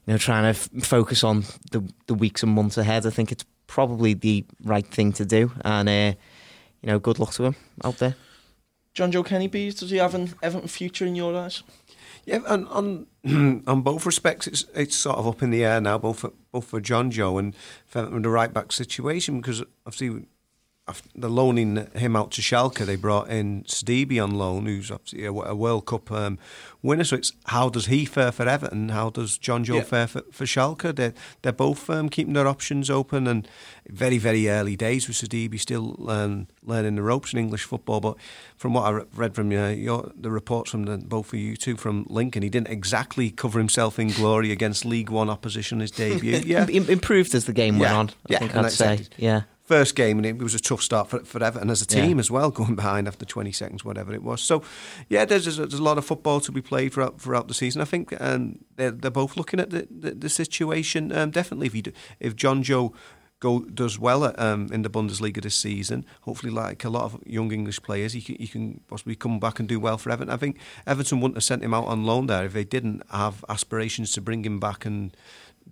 [0.06, 3.32] you know trying to f- focus on the the weeks and months ahead, I think
[3.32, 5.52] it's probably the right thing to do.
[5.64, 6.18] And uh,
[6.82, 8.16] you know, good luck to him out there.
[8.96, 11.64] Jonjoe Kenny Bees, does he have an Everton future in your eyes?
[12.26, 13.08] Yeah, and on
[13.68, 16.66] on both respects, it's it's sort of up in the air now, both for both
[16.66, 17.56] for Jonjoe and
[17.86, 20.26] for the right back situation because obviously
[21.16, 25.32] the loaning him out to Schalke, they brought in Sidibe on loan, who's obviously a,
[25.32, 26.38] a World Cup um,
[26.84, 27.04] winner.
[27.04, 28.90] So it's how does he fare for Everton?
[28.90, 29.82] How does Jonjoe yeah.
[29.82, 30.96] fare for, for Schalke?
[30.96, 33.48] They're, they're both um, keeping their options open and
[33.88, 38.00] very, very early days with Sidibe still um, learning the ropes in English football.
[38.00, 38.18] But
[38.56, 41.78] from what I read from uh, your, the reports from the, both of you two
[41.78, 46.36] from Lincoln, he didn't exactly cover himself in glory against League One opposition his debut.
[46.46, 48.10] Yeah, improved as the game went on.
[48.10, 49.08] I yeah, think I'd say.
[49.18, 52.18] Yeah first game, and it was a tough start for, for Everton as a team
[52.18, 52.20] yeah.
[52.20, 54.42] as well, going behind after 20 seconds, whatever it was.
[54.42, 54.64] So,
[55.10, 57.82] yeah, there's, there's a lot of football to be played throughout, throughout the season.
[57.82, 61.12] I think um, they're, they're both looking at the, the, the situation.
[61.12, 62.94] Um, definitely, if, you do, if Jonjoe
[63.40, 67.22] go does well at, um, in the Bundesliga this season, hopefully, like a lot of
[67.26, 70.34] young English players, he can, he can possibly come back and do well for Everton.
[70.34, 73.44] I think Everton wouldn't have sent him out on loan there if they didn't have
[73.50, 75.16] aspirations to bring him back and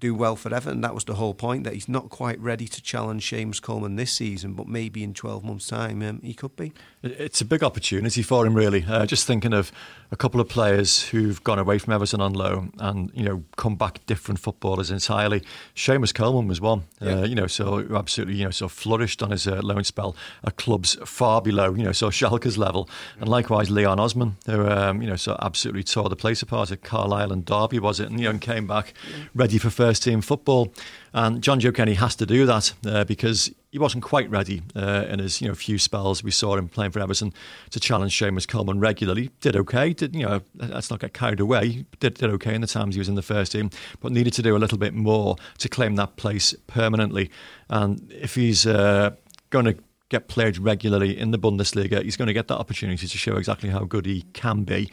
[0.04, 0.82] do well for Everton.
[0.82, 4.12] That was the whole point that he's not quite ready to challenge Seamus Coleman this
[4.12, 6.74] season, but maybe in 12 months' time um, he could be.
[7.04, 8.86] It's a big opportunity for him, really.
[8.88, 9.74] Uh, just thinking of
[10.10, 13.76] a couple of players who've gone away from Everton on loan and you know come
[13.76, 15.42] back different footballers entirely.
[15.76, 17.16] Seamus Coleman was one, uh, yeah.
[17.16, 20.56] uh, you know, so absolutely you know so flourished on his uh, loan spell at
[20.56, 22.88] clubs far below you know so Schalke's level,
[23.20, 26.84] and likewise Leon Osman, who um, you know so absolutely tore the place apart at
[26.84, 28.94] Carlisle and Derby, was it, and you know came back
[29.36, 30.74] ready for first team football.
[31.13, 35.19] And Jonjoe Kenny has to do that uh, because he wasn't quite ready uh, in
[35.19, 36.23] his you know few spells.
[36.23, 37.34] We saw him playing for Everton
[37.69, 39.30] to challenge Seamus Coleman regularly.
[39.39, 39.93] Did okay.
[39.93, 40.41] Did you know?
[40.56, 41.86] Let's not get carried away.
[41.99, 44.41] Did did okay in the times he was in the first team, but needed to
[44.41, 47.30] do a little bit more to claim that place permanently.
[47.69, 49.12] And if he's uh,
[49.52, 49.76] going to
[50.10, 53.69] get played regularly in the Bundesliga, he's going to get that opportunity to show exactly
[53.69, 54.89] how good he can be.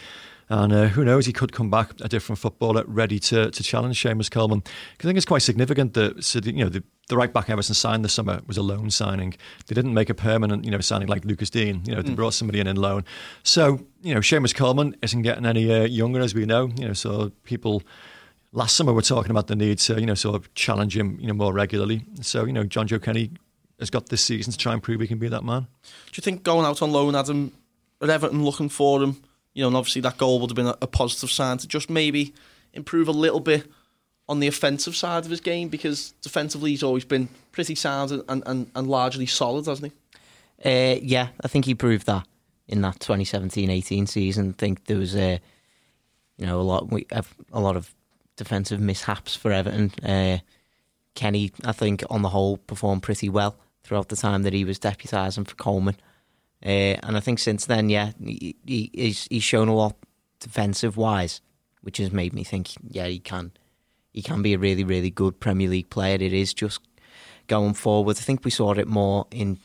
[0.50, 4.02] And uh, who knows, he could come back a different footballer ready to, to challenge
[4.02, 4.64] Seamus Coleman.
[4.98, 8.12] I think it's quite significant that you know the, the right back Everton signed this
[8.12, 9.34] summer was a loan signing.
[9.68, 11.82] They didn't make a permanent you know signing like Lucas Digne.
[11.86, 12.16] You know they mm.
[12.16, 13.04] brought somebody in in loan.
[13.44, 16.72] So you know Seamus Coleman isn't getting any uh, younger as we know.
[16.76, 17.84] You know so people
[18.50, 21.28] last summer were talking about the need to you know sort of challenge him you
[21.28, 22.04] know more regularly.
[22.22, 23.30] So you know Jonjoe Kenny
[23.78, 25.68] has got this season to try and prove he can be that man.
[25.82, 27.52] Do you think going out on loan, Adam,
[28.02, 29.22] at Everton looking for him?
[29.54, 31.90] You know, and obviously that goal would have been a, a positive sign to just
[31.90, 32.34] maybe
[32.72, 33.66] improve a little bit
[34.28, 38.42] on the offensive side of his game because defensively he's always been pretty sound and,
[38.46, 39.98] and, and largely solid, hasn't he?
[40.64, 42.26] Uh, yeah, I think he proved that
[42.68, 44.50] in that 2017-18 season.
[44.50, 45.40] I think there was a,
[46.36, 47.92] you know, a lot we have a lot of
[48.36, 49.92] defensive mishaps for Everton.
[50.04, 50.38] Uh,
[51.14, 54.78] Kenny, I think, on the whole, performed pretty well throughout the time that he was
[54.78, 55.96] deputising for Coleman.
[56.64, 59.96] Uh, and I think since then, yeah, he, he, he's, he's shown a lot
[60.40, 61.40] defensive wise,
[61.82, 63.52] which has made me think, yeah, he can
[64.12, 66.16] he can be a really, really good Premier League player.
[66.16, 66.80] It is just
[67.46, 68.16] going forward.
[68.18, 69.58] I think we saw it more in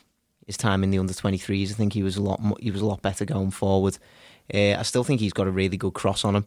[0.46, 1.70] his time in the under 23s.
[1.70, 3.98] I think he was a lot more, he was a lot better going forward.
[4.52, 6.46] Uh, I still think he's got a really good cross on him.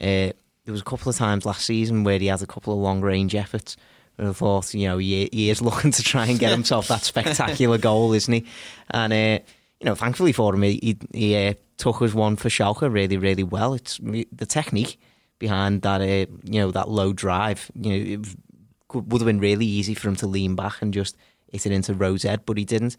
[0.00, 0.32] Uh,
[0.64, 3.00] there was a couple of times last season where he had a couple of long
[3.00, 3.76] range efforts.
[4.18, 7.04] And I thought, you know, he, he is looking to try and get himself that
[7.04, 8.46] spectacular goal, isn't he?
[8.90, 9.44] And uh,
[9.80, 13.44] you know, thankfully for him, he, he uh, took his one for Schalke really, really
[13.44, 13.74] well.
[13.74, 14.98] It's the technique
[15.38, 17.70] behind that, uh, you know, that low drive.
[17.74, 18.26] You know, it
[18.94, 21.16] would have been really easy for him to lean back and just
[21.52, 22.96] hit it into Rose Ed, but he didn't.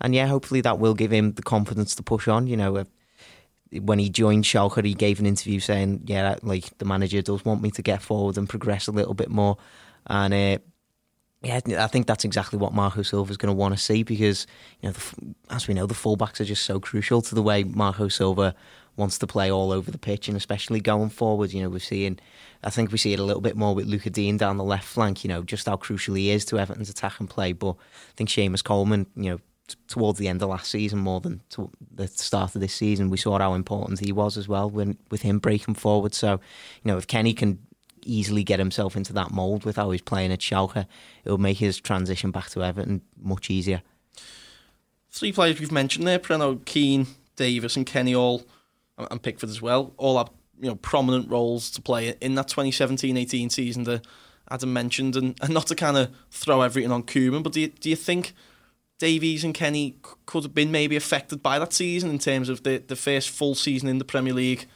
[0.00, 2.46] And yeah, hopefully that will give him the confidence to push on.
[2.46, 2.84] You know, uh,
[3.80, 7.62] when he joined Schalke, he gave an interview saying, "Yeah, like the manager does want
[7.62, 9.56] me to get forward and progress a little bit more."
[10.06, 10.58] And uh,
[11.48, 14.46] yeah, I think that's exactly what Marco Silva is going to want to see because
[14.82, 17.64] you know, the, as we know, the fullbacks are just so crucial to the way
[17.64, 18.54] Marco Silva
[18.96, 21.52] wants to play all over the pitch, and especially going forward.
[21.52, 22.18] You know, we're seeing,
[22.62, 24.86] I think we see it a little bit more with Lucas Digne down the left
[24.86, 25.24] flank.
[25.24, 27.52] You know, just how crucial he is to Everton's attack and play.
[27.52, 31.20] But I think Seamus Coleman, you know, t- towards the end of last season more
[31.20, 31.40] than
[31.94, 35.22] the start of this season, we saw how important he was as well when with
[35.22, 36.12] him breaking forward.
[36.12, 37.60] So, you know, if Kenny can
[38.04, 40.86] easily get himself into that mould with how he's playing at Schalke,
[41.24, 43.82] it will make his transition back to Everton much easier.
[45.10, 47.06] Three players we've mentioned there, Prenno, Keane,
[47.36, 48.42] Davis and Kenny all
[48.98, 50.30] and Pickford as well, all have
[50.60, 54.04] you know prominent roles to play in that 2017-18 season that
[54.50, 57.68] Adam mentioned, and, and not to kind of throw everything on Koeman, but do you,
[57.68, 58.32] do you think
[58.98, 62.78] Davies and Kenny could have been maybe affected by that season in terms of the,
[62.78, 64.66] the first full season in the Premier League?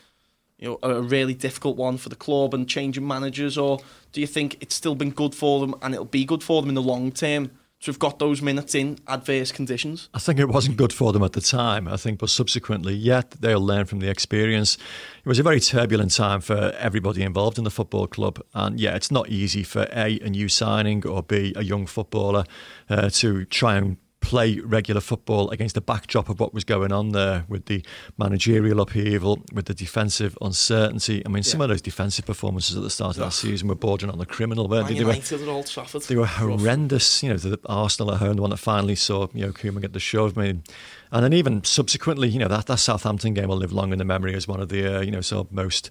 [0.63, 3.81] You know, a really difficult one for the club and changing managers, or
[4.13, 6.69] do you think it's still been good for them and it'll be good for them
[6.69, 10.09] in the long term to have got those minutes in adverse conditions?
[10.15, 13.33] I think it wasn't good for them at the time, I think, but subsequently, yet
[13.41, 14.79] they'll learn from the experience.
[15.25, 18.41] It was a very turbulent time for everybody involved in the football club.
[18.55, 22.45] And yeah, it's not easy for A, a new signing, or B, a young footballer
[22.89, 27.11] uh, to try and play regular football against the backdrop of what was going on
[27.11, 27.85] there with the
[28.17, 31.23] managerial upheaval, with the defensive uncertainty.
[31.27, 31.51] I mean, yeah.
[31.51, 34.27] some of those defensive performances at the start of that season were bordering on the
[34.27, 34.69] criminal.
[34.69, 34.95] Weren't they?
[34.95, 35.13] They were,
[36.07, 37.23] they were horrendous.
[37.23, 39.93] You know, the Arsenal at home, the one that finally saw you know Koeman get
[39.93, 40.39] the shove.
[40.39, 40.63] I mean,
[41.11, 44.05] and then even subsequently, you know, that, that Southampton game will live long in the
[44.05, 45.91] memory as one of the uh, you know sort of most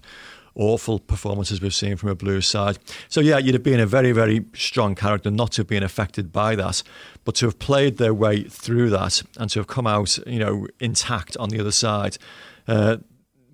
[0.54, 2.78] awful performances we've seen from a blue side.
[3.08, 6.32] So yeah, you'd have been a very, very strong character not to have been affected
[6.32, 6.82] by that,
[7.24, 10.66] but to have played their way through that and to have come out, you know,
[10.80, 12.18] intact on the other side.
[12.68, 12.98] Uh,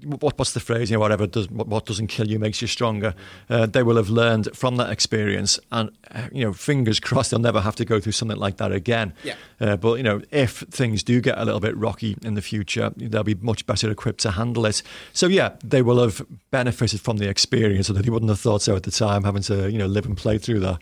[0.04, 0.90] what, what's the phrase?
[0.90, 3.14] You know, whatever does what, what doesn't kill you makes you stronger.
[3.48, 7.40] Uh, they will have learned from that experience, and uh, you know, fingers crossed they'll
[7.40, 9.12] never have to go through something like that again.
[9.24, 9.34] Yeah.
[9.60, 12.92] Uh, but you know, if things do get a little bit rocky in the future,
[12.96, 14.82] they'll be much better equipped to handle it.
[15.12, 18.76] So yeah, they will have benefited from the experience, although they wouldn't have thought so
[18.76, 20.78] at the time, having to you know live and play through that.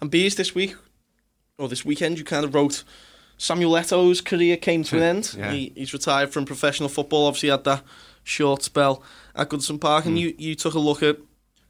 [0.00, 0.74] And Bees this week
[1.58, 2.84] or this weekend, you kind of wrote.
[3.40, 5.36] Samuel Eto's career came to an end.
[5.38, 5.52] Yeah.
[5.52, 7.28] He, he's retired from professional football.
[7.28, 7.84] Obviously, had that
[8.28, 9.02] short spell
[9.34, 10.18] at Goodison Park, and Hmm.
[10.18, 11.16] you, you took a look at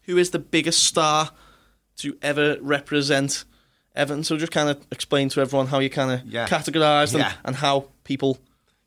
[0.02, 1.30] who is the biggest star
[1.98, 3.44] to ever represent
[3.94, 4.24] Everton.
[4.24, 6.46] So just kind of explain to everyone how you kind of Yeah.
[6.48, 7.32] categorised and, Yeah.
[7.44, 8.38] and how people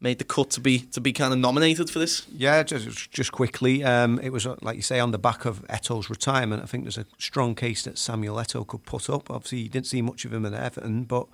[0.01, 2.25] made the cut to be to be kind of nominated for this.
[2.35, 6.09] Yeah, just just quickly, um, it was like you say on the back of Eto's
[6.09, 6.63] retirement.
[6.63, 9.29] I think there's a strong case that Samuel Eto'o could put up.
[9.29, 11.27] Obviously, you didn't see much of him at Everton, but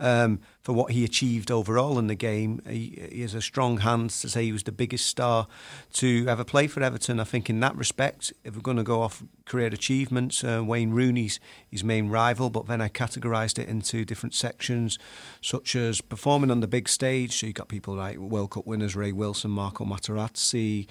[0.00, 4.08] um, for what he achieved overall in the game, he, he has a strong hand
[4.08, 5.46] to say he was the biggest star
[5.92, 7.20] to ever play for Everton.
[7.20, 10.92] I think in that respect, if we're going to go off career achievements, uh, Wayne
[10.92, 11.38] Rooney's
[11.70, 14.98] his main rival, but then I categorised it into different sections,
[15.42, 17.38] such as performing on the big stage.
[17.38, 20.86] So you got people like World Cup winners Ray Wilson, Marco Materazzi,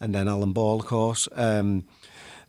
[0.00, 1.28] and then Alan Ball, of course.
[1.34, 1.84] Um,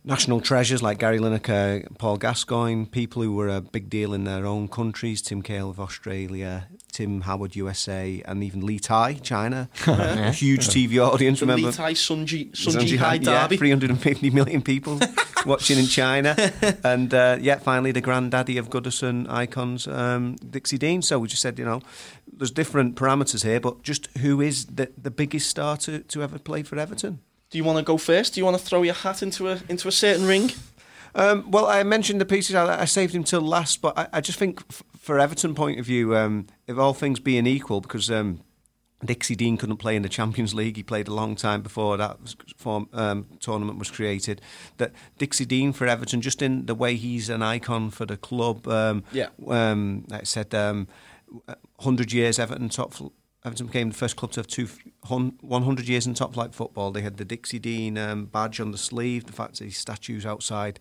[0.04, 4.46] national treasures like Gary Lineker, Paul Gascoigne, people who were a big deal in their
[4.46, 9.70] own countries, Tim Cahill of Australia, Tim Howard USA, and even Li Tie, China.
[9.88, 11.68] A huge TV audience, The remember?
[11.68, 13.58] Li Tie Sunji Sunji Sun Jihai yeah, Derby.
[13.58, 15.00] 350 million people
[15.46, 16.36] watching in China.
[16.84, 21.02] And uh, yeah, finally, the granddaddy of Goodison icons, um, Dixie Dean.
[21.02, 21.82] So we just said, you know,
[22.39, 26.39] there's different parameters here, but just who is the, the biggest star to, to ever
[26.39, 27.19] play for Everton?
[27.52, 28.34] Do you want to go first?
[28.34, 30.52] Do you want to throw your hat into a into a certain ring?
[31.15, 32.56] Um, well, I mentioned the pieces.
[32.56, 35.80] I, I saved him till last, but I, I just think, f- for Everton point
[35.80, 38.41] of view, um, if all things being equal, because um,
[39.04, 40.75] Dixie Dean couldn't play in the Champions League.
[40.78, 42.17] He played a long time before that
[42.58, 44.39] form, um, tournament was created.
[44.78, 48.67] That Dixie Dean for Everton, just in the way he's an icon for the club.
[48.67, 49.30] Um, Yeah.
[49.47, 50.88] Um, like I said, um,
[51.78, 52.94] 100 years Everton top.
[53.45, 54.67] Everton became the first club to have two,
[55.08, 56.91] 100 years in top flight football.
[56.91, 60.25] They had the Dixie Dean um, badge on the sleeve, the fact that his statues
[60.25, 60.78] outside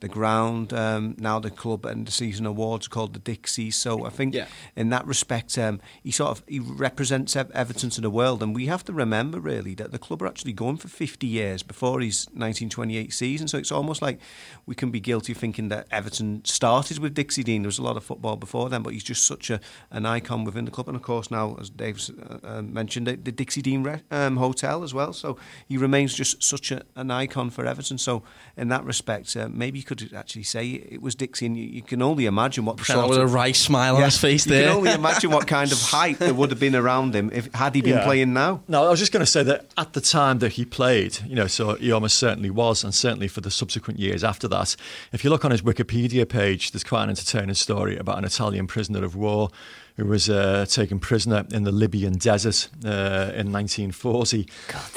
[0.00, 0.72] the ground.
[0.72, 3.76] Um, now the club and the season awards are called the Dixies.
[3.76, 4.46] So I think Yeah.
[4.74, 8.66] in that respect, um, he sort of he represents Everton to the world, and we
[8.66, 12.26] have to remember really that the club are actually going for 50 years before his
[12.32, 13.46] 1928 season.
[13.46, 14.18] So it's almost like
[14.66, 17.62] we can be guilty of thinking that Everton started with Dixie Dean.
[17.62, 19.60] There was a lot of football before then, but he's just such a
[19.92, 23.16] an icon within the club, and of course now, as Dave's uh, uh, mentioned, the,
[23.16, 25.12] the Dixie Dean re- um, Hotel as well.
[25.12, 25.36] So
[25.68, 27.98] he remains just such a, an icon for Everton.
[27.98, 28.22] So
[28.56, 31.82] in that respect, uh, maybe you could actually say it was Dixie, and you, you
[31.82, 34.52] can only imagine what Pretend sort with a of right smile on his face you
[34.52, 34.68] there.
[34.68, 37.74] can only imagine what kind of hype there would have been around him if had
[37.74, 38.04] he been Yeah.
[38.04, 38.62] playing now.
[38.68, 41.34] No, I was just going to say that at the time that he played, you
[41.34, 44.76] know, so he almost certainly was, and certainly for the subsequent years after that.
[45.12, 48.66] If you look on his Wikipedia page, there's quite an entertaining story about an Italian
[48.66, 49.48] prisoner of war
[49.96, 54.48] who was uh, taken prisoner in the Libyan desert uh, in 1940.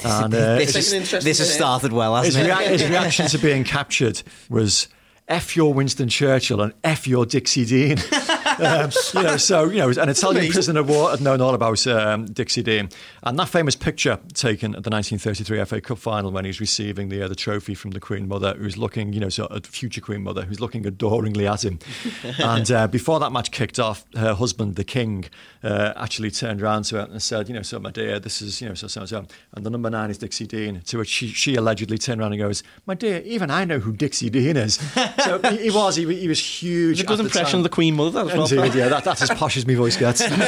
[0.06, 2.50] and, uh, this, It's is, this has started well, hasn't it?
[2.58, 4.88] rea- his reaction to being captured was
[5.28, 7.98] F your Winston Churchill and F your Dixie Dean.
[8.60, 11.86] um, you know, so, you know, an Italian prisoner of war had known all about
[11.88, 12.90] um, Dixie Dean.
[13.24, 17.24] And that famous picture taken at the 1933 FA Cup final when he's receiving the,
[17.24, 20.24] uh, the trophy from the Queen Mother, who's looking, you know, so a future Queen
[20.24, 21.80] Mother, who's looking adoringly at him.
[22.40, 25.26] and uh, before that match kicked off, her husband, the King,
[25.64, 28.62] uh, actually turned around to her and said, you know, so my dear, this is,
[28.62, 29.26] you know, so so and so.
[29.54, 30.82] And the number nine is Dixie Dean.
[30.82, 33.94] To which she, she allegedly turned around and goes, my dear, even I know who
[33.94, 34.76] Dixie Dean is.
[35.24, 37.00] so he, he was, he, he was huge.
[37.00, 37.60] It's a good impression time.
[37.60, 38.12] of the Queen Mother.
[38.12, 40.22] That was Indeed, yeah, that, that's as posh as my voice gets.
[40.22, 40.32] Um,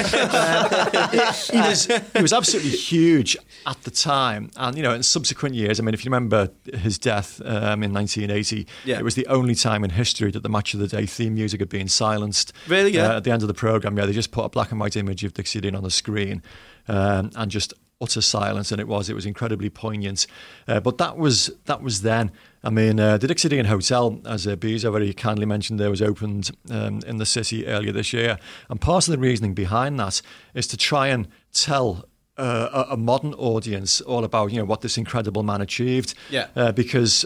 [1.51, 5.79] he, was, he was absolutely huge at the time, and you know, in subsequent years.
[5.79, 8.99] I mean, if you remember his death um, in 1980, Yeah.
[8.99, 11.59] it was the only time in history that the Match of the Day theme music
[11.59, 12.53] had been silenced.
[12.67, 13.13] Really, yeah?
[13.13, 14.95] Uh, at the end of the program, yeah, they just put a black and white
[14.95, 16.41] image of Dixie Dean on the screen,
[16.87, 20.27] um, and just utter silence, and it was it was incredibly poignant.
[20.67, 22.31] Uh, but that was that was then.
[22.65, 26.01] I mean, uh, the Dixie Dean Hotel, as uh, Bezo very kindly mentioned, there was
[26.01, 30.21] opened um, in the city earlier this year, and part of the reasoning behind that
[30.55, 32.05] is to try and tell.
[32.37, 36.47] Uh, a, a modern audience all about you know what this incredible man achieved Yeah.
[36.57, 37.25] uh, because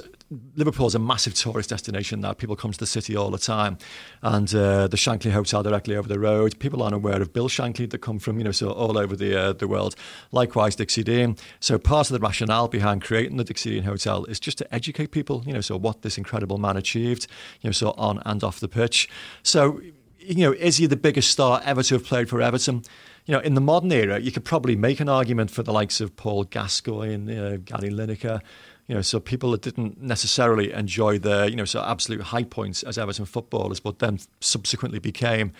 [0.56, 2.34] Liverpool's a massive tourist destination now.
[2.34, 3.80] People come to the city all the time,
[4.22, 6.60] and uh, the Shankly Hotel directly over the road.
[6.60, 9.36] People aren't aware of Bill Shankly that come from you know so all over the
[9.36, 9.96] uh, the world.
[10.32, 11.36] Likewise, Dixie Dean.
[11.60, 15.12] So part of the rationale behind creating the Dixie Dean Hotel is just to educate
[15.12, 17.26] people, you know, so what this incredible man achieved,
[17.62, 19.10] you know, so on and off the pitch.
[19.42, 19.82] So
[20.20, 22.84] you know, is he the biggest star ever to have played for Everton?
[23.26, 26.02] You know, in the modern era, you could probably make an argument for the likes
[26.02, 28.42] of Paul Gascoigne, uh, Gary Lineker.
[28.90, 32.82] You know, so people that didn't necessarily enjoy their, you know, so absolute high points
[32.82, 35.54] as Everton footballers, but then subsequently became,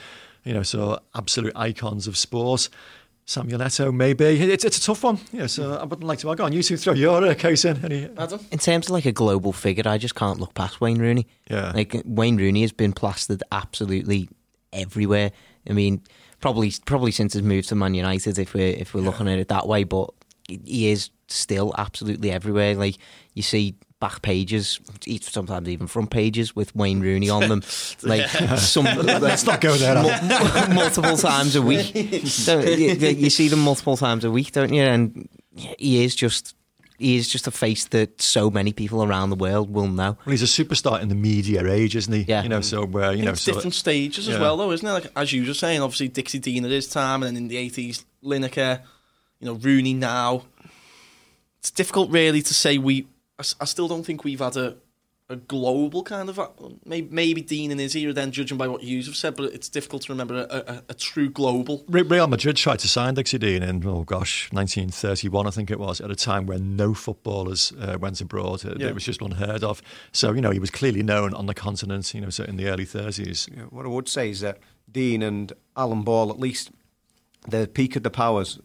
[0.44, 2.70] you know, so absolute icons of sport.
[3.26, 4.26] Samuel Eto'o, maybe.
[4.26, 5.20] It's, it's a tough one.
[5.32, 6.54] Yeah, so I wouldn't like to argue on.
[6.54, 7.86] You two throw your uh, case in.
[7.86, 8.40] Any, Adam?
[8.52, 11.28] In terms of like a global figure, I just can't look past Wayne Rooney.
[11.52, 11.72] Yeah.
[11.72, 14.28] Like Wayne Rooney has been plastered absolutely
[14.74, 15.32] everywhere.
[15.70, 16.02] I mean,
[16.40, 19.50] probably probably since his move to Man United, if we're if we're looking at it
[19.50, 20.10] that way, but
[20.48, 22.76] he is still absolutely everywhere.
[22.76, 22.98] Like
[23.34, 24.80] you see back pages,
[25.22, 27.62] sometimes even front pages with Wayne Rooney on them.
[28.02, 31.92] Like some, let's not go there, Mul- multiple times a week.
[32.46, 34.84] Don't- you, you see them multiple times a week, don't you?
[34.84, 36.56] And he is just
[36.98, 40.18] he is just a face that so many people around the world will know.
[40.26, 42.22] well, he's a superstar in the media age, isn't he?
[42.24, 42.44] Yeah.
[42.44, 44.92] You know, so where, you know, it's so different stages as well, though, isn't it?
[44.92, 47.56] Like as you were saying, obviously Dixie Dean at his time, and then in the
[47.58, 48.82] eighties, Lineker,
[49.40, 50.44] you know, Rooney now.
[51.60, 53.08] It's difficult, really, to say we.
[53.38, 54.76] I still don't think we've had a,
[55.30, 56.38] a global kind of
[56.86, 59.70] maybe, maybe Dean in his era, then judging by what you have said, but it's
[59.70, 61.86] difficult to remember a, a, a true global.
[61.88, 66.02] Real Madrid tried to sign Dixie Dean in, oh gosh, 1931, I think it was,
[66.02, 68.66] at a time when no footballers uh, went abroad.
[68.66, 68.88] It, Yeah.
[68.88, 69.82] it was just unheard of.
[70.12, 72.68] So, you know, he was clearly known on the continent, you know, so in the
[72.68, 73.56] early 30s.
[73.56, 74.58] Yeah, what I would say is that
[74.92, 76.72] Dean and Alan Ball, at least
[77.48, 78.60] the peak of the powers,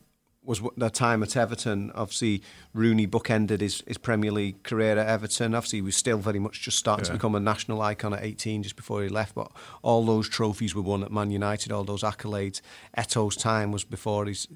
[0.45, 1.91] was their time at Everton.
[1.95, 2.43] Obviously,
[2.73, 5.55] Rooney bookended his, his Premier League career at Everton.
[5.55, 8.63] Obviously, he was still very much just starting to become a national icon at 18,
[8.63, 9.35] just before he left.
[9.35, 9.51] But
[9.83, 12.61] all those trophies were won at Man United, all those accolades.
[12.97, 14.49] Eto's time was before his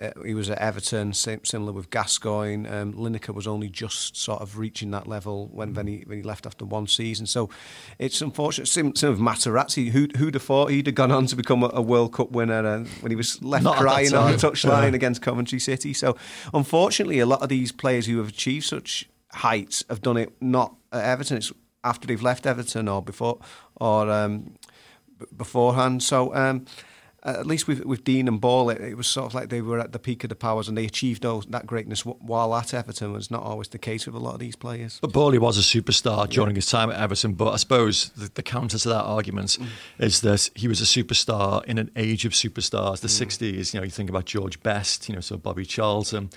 [0.00, 2.68] uh, he was at Everton, same, similar with Gascoigne.
[2.68, 6.22] Um, Lineker was only just sort of reaching that level when, when, he, when he
[6.22, 7.26] left after one season.
[7.26, 7.48] So
[7.98, 8.66] it's unfortunate.
[8.68, 9.90] Same, same with Materazzi.
[9.90, 12.64] Who, who'd have thought he'd have gone on to become a, a World Cup winner
[12.66, 14.96] and when he was left Not crying on the touchline Yeah.
[14.96, 15.94] against Coventry City.
[15.94, 16.16] So
[16.52, 20.74] unfortunately, a lot of these players who have achieved such heights have done it not
[20.92, 21.36] at Everton.
[21.38, 21.52] It's
[21.84, 23.38] after they've left Everton or before
[23.76, 24.54] or um,
[25.18, 26.02] b- beforehand.
[26.02, 26.66] So um,
[27.26, 29.80] at least with with Dean and Ball, it, it was sort of like they were
[29.80, 33.12] at the peak of the powers and they achieved those, that greatness while at Everton.
[33.12, 34.98] Was not always the case with a lot of these players.
[35.00, 37.34] But Bally was a superstar during his time at Everton.
[37.34, 39.66] But I suppose the, the counter to that argument mm.
[39.98, 43.00] is that he was a superstar in an age of superstars.
[43.00, 43.26] The mm.
[43.26, 46.30] 60s, you know, you think about George Best, you know, so Bobby Charlton,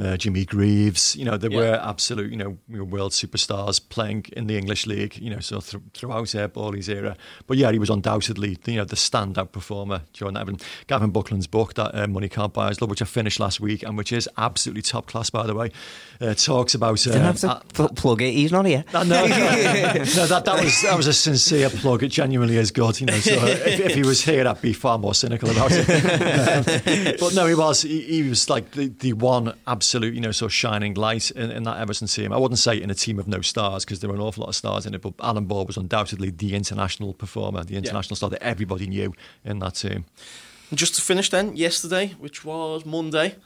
[0.00, 1.58] uh, Jimmy Greaves, you know, there Yeah.
[1.58, 5.82] were absolute, you know, world superstars playing in the English league, you know, so th-
[5.92, 7.16] throughout uh, Bally's era.
[7.46, 10.48] But yeah, he was undoubtedly, you know, the standout performer during that.
[10.48, 13.60] And Gavin Buckland's book, that uh, Money Can't Buy Us Love, which I finished last
[13.60, 15.70] week and which is absolutely top class, by the way,
[16.20, 17.06] uh, talks about.
[17.06, 18.32] Uh, have to uh, pl- plug it.
[18.32, 18.84] He's not here.
[18.94, 22.02] no, no, no, that, that was that was a sincere plug.
[22.02, 23.18] It genuinely is good, you know.
[23.18, 27.20] So if, if he was here, I'd be far more cynical about it.
[27.20, 27.82] but no, he was.
[27.82, 31.50] He, he was like the, the one absolute, you know, sort of shining light in,
[31.50, 32.32] in that Everton team.
[32.32, 34.48] I wouldn't say in a team of no stars because there were an awful lot
[34.48, 35.02] of stars in it.
[35.02, 39.12] But Alan Ball was undoubtedly the international performer, the international star that everybody knew
[39.44, 40.04] in that team.
[40.70, 43.36] And just to finish then, yesterday, which was Monday,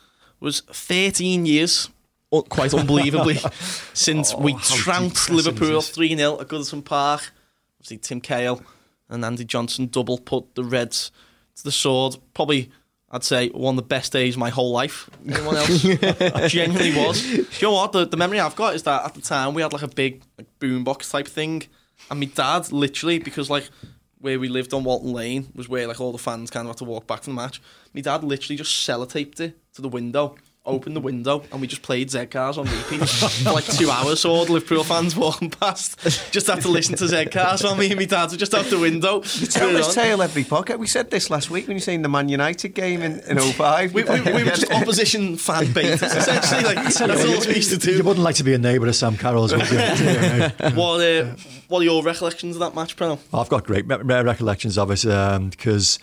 [0.40, 1.88] was 13 years,
[2.30, 3.36] quite unbelievably,
[3.95, 5.90] since oh, we trounced Liverpool this?
[5.90, 7.32] 3 0 at Goodison Park.
[7.78, 8.62] Obviously, Tim Cahill
[9.09, 11.11] and Andy Johnson double put the Reds
[11.57, 12.16] to the sword.
[12.34, 12.70] Probably,
[13.15, 15.09] I'd say, one of the best days of my whole life.
[15.25, 15.85] Anyone else?
[16.03, 17.23] I genuinely was.
[17.23, 17.93] Do you know what?
[17.93, 20.25] The, the memory I've got is that at the time we had like a big
[20.37, 21.62] like, boombox type thing.
[22.11, 23.71] And my dad, literally, because like
[24.19, 26.79] where we lived on Walton Lane was where like all the fans kind of had
[26.79, 27.62] to walk back from the match.
[27.95, 30.35] My dad literally just sellotaped it to the window,
[30.67, 34.21] opened the window, and we just played Z cars on repeat for like two hours.
[34.21, 35.99] So all the Liverpool fans walking past
[36.33, 38.65] just had to listen to Z cars while me and my dad were just out
[38.67, 39.21] the window.
[39.21, 40.79] Tell this tale every pocket.
[40.79, 43.95] We said this last week when you saying the Man United game in, in 05.
[43.95, 46.62] We, we, we were just opposition fan baiters, essentially.
[46.62, 49.17] Like, that's all we used to You wouldn't like to be a neighbour of Sam
[49.17, 49.79] Carroll's, would you?
[50.75, 51.35] What, uh,
[51.69, 53.19] what are your recollections of that match, Prenno?
[53.33, 55.03] I've got great me- me- recollections of it
[55.51, 55.99] because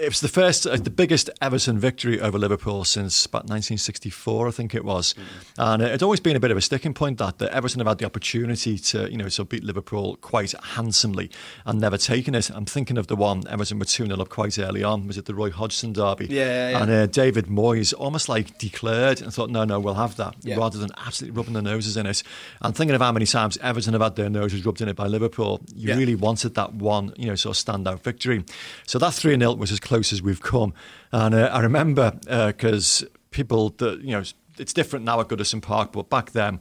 [0.00, 4.50] it was the first, uh, the biggest Everton victory over Liverpool since about 1964, I
[4.50, 5.14] think it was,
[5.58, 7.86] and uh, it's always been a bit of a sticking point that, that Everton have
[7.88, 11.30] had the opportunity to, you know, so beat Liverpool quite handsomely
[11.66, 12.50] and never taken it.
[12.50, 15.06] I'm thinking of the one Everton were 2 0 up quite early on.
[15.06, 16.26] Was it the Roy Hodgson derby?
[16.30, 16.82] Yeah, yeah.
[16.82, 20.56] And uh, David Moyes almost like declared and thought, no, no, we'll have that, Yeah.
[20.56, 22.22] rather than absolutely rubbing their noses in it.
[22.60, 25.06] And thinking of how many times Everton have had their noses rubbed in it by
[25.06, 25.96] Liverpool, you Yeah.
[25.96, 28.44] really wanted that one, you know, sort of standout victory.
[28.86, 30.72] So that 3 0 was as close as we've come.
[31.12, 32.12] And uh, I remember
[32.46, 34.22] because people that, you know,
[34.58, 36.60] it's different now at Goodison Park, but back then,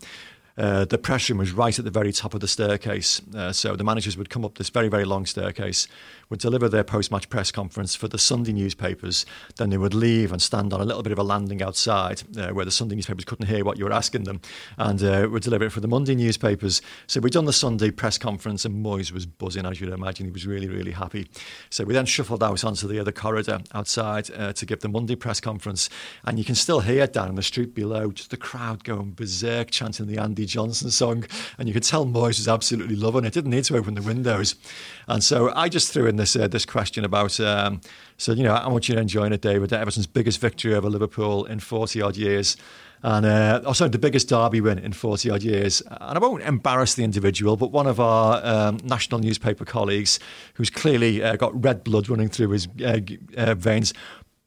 [0.57, 3.21] uh, the press room was right at the very top of the staircase.
[3.33, 5.87] Uh, so the managers would come up this very, very long staircase,
[6.31, 9.25] would deliver their post match press conference for the Sunday newspapers.
[9.57, 12.47] Then they would leave and stand on a little bit of a landing outside uh,
[12.49, 14.41] where the Sunday newspapers couldn't hear what you were asking them
[14.77, 16.81] and uh, would deliver it for the Monday newspapers.
[17.05, 20.25] So we'd done the Sunday press conference and Moyes was buzzing, as you'd imagine.
[20.25, 21.27] He was really, really happy.
[21.69, 25.15] So we then shuffled out onto the other corridor outside uh, to give the Monday
[25.15, 25.89] press conference.
[26.23, 29.69] And you can still hear down in the street below just the crowd going berserk
[29.69, 31.25] chanting the Andy Johnson song.
[31.57, 33.33] And you could tell Moyes was absolutely loving it.
[33.33, 34.55] Didn't need to open the windows.
[35.09, 37.81] And so I just threw in this uh, this question about, um,
[38.17, 39.73] so, you know, how much you're enjoying it, David?
[39.73, 42.55] Everton's biggest victory over Liverpool in 40 odd years.
[43.03, 45.81] And uh, also the biggest derby win in 40 odd years.
[45.89, 50.19] And I won't embarrass the individual, but one of our um, national newspaper colleagues,
[50.53, 52.99] who's clearly uh, got red blood running through his uh,
[53.35, 53.93] uh, veins,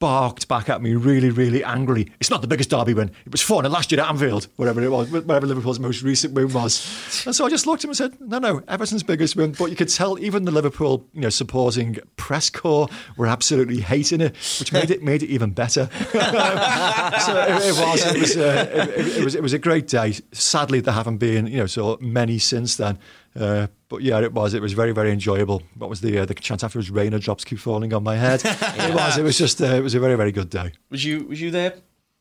[0.04, 2.12] barked back at me really, really angrily.
[2.20, 3.10] It's not the biggest derby win.
[3.24, 6.34] It was 4 0 last year at Anfield, whatever it was, whatever Liverpool's most recent
[6.34, 7.24] win was.
[7.24, 9.52] And so I just looked at him and said, no, no, Everton's biggest win.
[9.52, 14.20] But you could tell even the Liverpool, you know, supporting press corps were absolutely hating
[14.20, 15.88] it, which made it made it even better.
[16.12, 20.12] so it, it was, it was, uh, it, it was, it was a great day.
[20.32, 22.98] Sadly, there haven't been, you know, so many since then.
[23.38, 24.54] Uh, but yeah, it was.
[24.54, 25.62] It was very, very enjoyable.
[25.76, 26.78] What was the uh, the chant after?
[26.78, 28.42] Was rain or drops keep falling on my head.
[28.44, 29.18] It was.
[29.18, 29.60] It was just.
[29.60, 30.72] Uh, it was a very, very good day.
[30.90, 31.74] Was you was you there,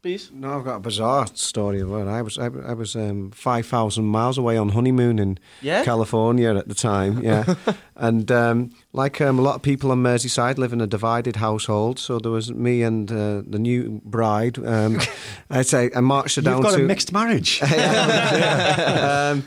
[0.04, 0.32] Please?
[0.34, 2.08] No, I've got a bizarre story of it.
[2.10, 5.86] I was I, was um, five thousand miles away on honeymoon in Yeah?
[5.86, 7.24] California at the time.
[7.24, 7.56] Yeah,
[7.96, 12.00] And um, like um, a lot of people on Merseyside live in a divided household,
[12.00, 14.58] so there was me and uh, the new bride.
[14.66, 15.00] Um,
[15.52, 17.62] I'd say I marched her You've down got to a mixed marriage.
[17.64, 19.44] um,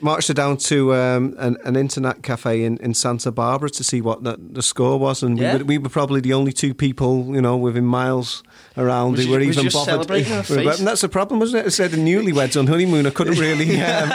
[0.00, 4.00] marched her down to um, an, an internet cafe in, in Santa Barbara to see
[4.00, 5.52] what the, the score was, and Yeah.
[5.54, 8.42] we, were, we were probably the only two people, you know, within miles
[8.76, 10.26] around Was who you- were was even bothered.
[10.26, 10.78] her face?
[10.78, 11.68] And that's the problem, wasn't it?
[11.68, 13.06] It said the newlyweds on honeymoon.
[13.06, 14.10] I couldn't really um,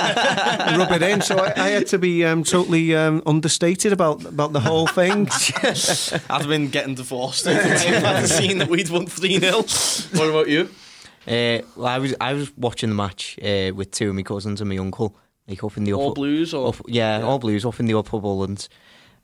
[0.80, 3.22] rub it in, so I, I had to be um, totally um,
[3.62, 5.28] understated about about the whole thing.
[5.64, 6.14] Yes.
[6.30, 7.48] I've been getting divorced.
[7.48, 9.56] I've seen that we'd won 3 0.
[9.58, 10.70] What about you?
[11.28, 14.62] Uh, well, I was I was watching the match uh, with two of my cousins
[14.62, 15.16] and my uncle,
[15.48, 16.70] like up in the All upper, blues or?
[16.70, 18.70] up, yeah, all blues up in the upper Bullens,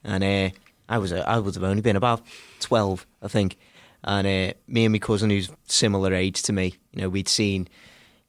[0.03, 0.49] and uh,
[0.89, 2.21] I was uh, I would have only been about
[2.59, 3.57] twelve, I think,
[4.03, 7.67] and uh, me and my cousin, who's similar age to me, you know, we'd seen,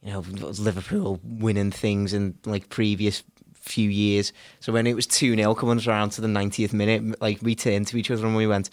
[0.02, 3.24] you know, Liverpool winning things in like previous
[3.64, 4.32] few years.
[4.60, 7.86] So when it was two 0 coming around to the ninetieth minute, like we turned
[7.88, 8.70] to each other and we went.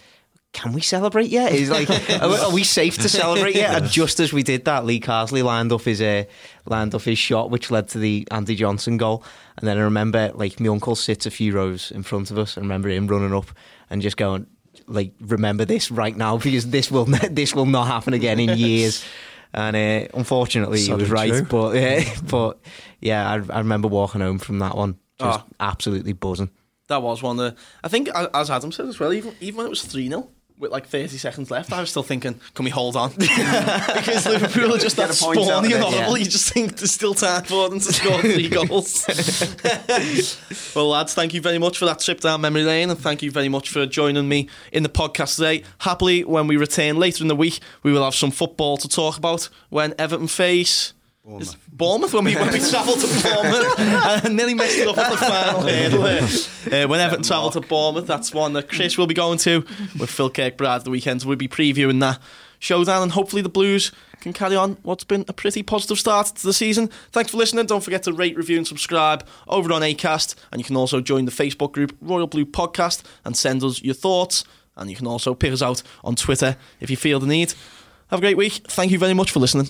[0.54, 1.54] Can we celebrate yet?
[1.54, 1.90] Is like,
[2.22, 3.74] are, we- are we safe to celebrate yet?
[3.84, 6.26] And just as we did that, Lee Carsley lined up his uh,
[6.66, 9.24] lined up his shot, which led to the Andy Johnson goal.
[9.58, 12.58] And then I remember, like, my uncle sits a few rows in front of us.
[12.58, 13.46] I remember him running up
[13.90, 14.46] and just going,
[14.88, 19.06] like, remember this right now because this will this will not happen again in years.
[19.54, 21.30] And uh, unfortunately, he was right.
[21.30, 21.44] true.
[21.44, 22.60] But uh, but
[23.00, 25.46] yeah, I, I remember walking home from that one just Ah.
[25.60, 26.50] absolutely buzzing.
[26.88, 27.62] That was one of the.
[27.84, 30.30] I think, as Adam said as well, even, even when it was 3 0,
[30.62, 33.12] with like 30 seconds left, I was still thinking, can we hold on?
[33.18, 36.18] because Liverpool are just that Get a point out spawny and horrible.
[36.18, 36.24] yeah.
[36.24, 39.06] You just think there's still time for them to score three goals.
[40.76, 43.32] well, lads, thank you very much for that trip down memory lane, and thank you
[43.32, 45.64] very much for joining me in the podcast today.
[45.80, 49.18] Happily, when we return later in the week, we will have some football to talk
[49.18, 50.94] about when Everton face.
[51.24, 51.58] Bournemouth.
[51.72, 55.18] Bournemouth when we when we travel to Bournemouth and nearly messed it up at the
[55.18, 56.04] final hurdle.
[56.04, 59.60] Uh, when Everton travel to Bournemouth, that's one that Chris will be going to
[60.00, 61.24] with Phil Kirkbride the weekend.
[61.24, 62.20] We'll be previewing that
[62.58, 63.92] showdown and hopefully the Blues
[64.22, 66.90] can carry on what's been a pretty positive start to the season.
[67.12, 67.66] Thanks for listening.
[67.66, 71.26] Don't forget to rate, review, and subscribe over on Acast, and you can also join
[71.26, 74.46] the Facebook group Royal Blue Podcast and send us your thoughts.
[74.78, 77.54] And you can also pick us out on Twitter if you feel the need.
[78.10, 78.54] Have a great week.
[78.68, 79.70] Thank you very much for listening.